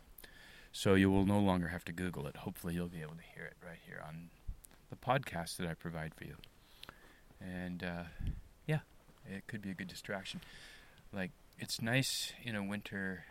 So 0.72 0.96
you 0.96 1.12
will 1.12 1.26
no 1.26 1.40
longer 1.40 1.68
have 1.68 1.86
to 1.86 1.92
Google 1.92 2.26
it. 2.28 2.38
Hopefully, 2.38 2.74
you'll 2.74 2.88
be 2.88 3.02
able 3.02 3.16
to 3.16 3.36
hear 3.36 3.46
it 3.46 3.58
right 3.64 3.80
here 3.86 4.02
on 4.08 4.30
the 4.92 4.98
podcast 4.98 5.58
that 5.58 5.68
I 5.68 5.74
provide 5.74 6.14
for 6.14 6.26
you. 6.26 6.36
And 7.40 7.84
uh, 7.84 8.04
yeah, 8.68 8.80
it 9.26 9.48
could 9.48 9.62
be 9.62 9.72
a 9.72 9.74
good 9.74 9.88
distraction. 9.88 10.42
Like 11.12 11.32
it's 11.58 11.82
nice 11.82 12.34
in 12.44 12.56
a 12.56 12.64
winter 12.64 13.24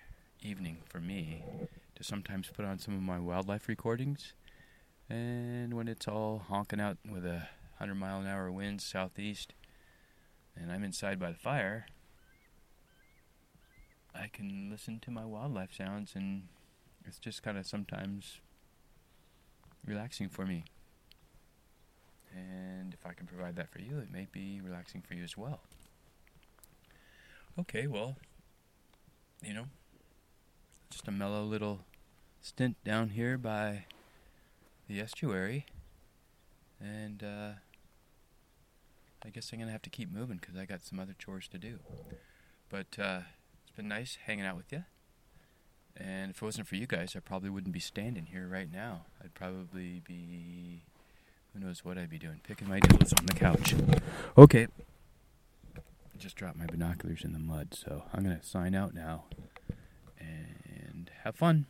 evening 0.42 0.78
for 0.88 0.98
me 0.98 1.44
to 1.94 2.02
sometimes 2.02 2.48
put 2.48 2.64
on 2.64 2.78
some 2.78 2.94
of 2.94 3.02
my 3.02 3.20
wildlife 3.20 3.68
recordings. 3.68 4.32
And 5.08 5.74
when 5.74 5.86
it's 5.86 6.08
all 6.08 6.44
honking 6.48 6.80
out 6.80 6.96
with 7.08 7.26
a 7.26 7.48
100 7.78 7.94
mile 7.94 8.20
an 8.20 8.26
hour 8.26 8.50
wind 8.50 8.80
southeast, 8.80 9.52
and 10.56 10.72
I'm 10.72 10.82
inside 10.82 11.18
by 11.18 11.30
the 11.30 11.38
fire, 11.38 11.86
I 14.14 14.28
can 14.32 14.68
listen 14.70 14.98
to 15.00 15.10
my 15.10 15.24
wildlife 15.24 15.74
sounds, 15.74 16.12
and 16.14 16.44
it's 17.04 17.18
just 17.18 17.42
kind 17.42 17.58
of 17.58 17.66
sometimes 17.66 18.40
relaxing 19.84 20.28
for 20.28 20.46
me. 20.46 20.64
And 22.34 22.94
if 22.94 23.04
I 23.04 23.12
can 23.12 23.26
provide 23.26 23.56
that 23.56 23.70
for 23.70 23.80
you, 23.80 23.98
it 23.98 24.12
may 24.12 24.26
be 24.30 24.60
relaxing 24.60 25.02
for 25.02 25.14
you 25.14 25.24
as 25.24 25.36
well. 25.36 25.60
Okay, 27.58 27.86
well, 27.86 28.16
you 29.42 29.52
know, 29.52 29.66
just 30.90 31.08
a 31.08 31.10
mellow 31.10 31.42
little 31.42 31.80
stint 32.40 32.76
down 32.84 33.10
here 33.10 33.36
by 33.36 33.84
the 34.88 35.00
estuary. 35.00 35.66
And 36.80 37.22
uh, 37.22 37.50
I 39.24 39.30
guess 39.30 39.52
I'm 39.52 39.58
going 39.58 39.68
to 39.68 39.72
have 39.72 39.82
to 39.82 39.90
keep 39.90 40.12
moving 40.12 40.38
because 40.40 40.56
I 40.56 40.64
got 40.64 40.82
some 40.82 40.98
other 40.98 41.14
chores 41.18 41.48
to 41.48 41.58
do. 41.58 41.80
But 42.68 42.98
uh, 42.98 43.20
it's 43.62 43.76
been 43.76 43.88
nice 43.88 44.16
hanging 44.26 44.46
out 44.46 44.56
with 44.56 44.72
you. 44.72 44.84
And 45.96 46.30
if 46.30 46.36
it 46.36 46.42
wasn't 46.42 46.66
for 46.66 46.76
you 46.76 46.86
guys, 46.86 47.14
I 47.14 47.20
probably 47.20 47.50
wouldn't 47.50 47.74
be 47.74 47.80
standing 47.80 48.26
here 48.26 48.48
right 48.48 48.72
now. 48.72 49.02
I'd 49.22 49.34
probably 49.34 50.00
be, 50.06 50.84
who 51.52 51.60
knows 51.60 51.84
what 51.84 51.98
I'd 51.98 52.10
be 52.10 52.18
doing? 52.18 52.40
Picking 52.44 52.68
my 52.68 52.80
toes 52.80 53.12
on 53.12 53.26
the 53.26 53.34
couch. 53.34 53.74
Okay. 54.38 54.68
Just 56.16 56.36
dropped 56.36 56.56
my 56.56 56.66
binoculars 56.66 57.24
in 57.24 57.32
the 57.32 57.38
mud, 57.38 57.74
so 57.74 58.04
I'm 58.12 58.22
going 58.22 58.38
to 58.38 58.46
sign 58.46 58.74
out 58.74 58.94
now. 58.94 59.24
And 60.18 61.10
have 61.24 61.34
fun. 61.34 61.66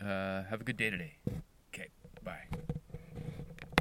Uh, 0.00 0.44
have 0.44 0.60
a 0.60 0.64
good 0.64 0.76
day 0.76 0.90
today. 0.90 1.18
Okay, 1.72 1.88
bye. 2.22 2.46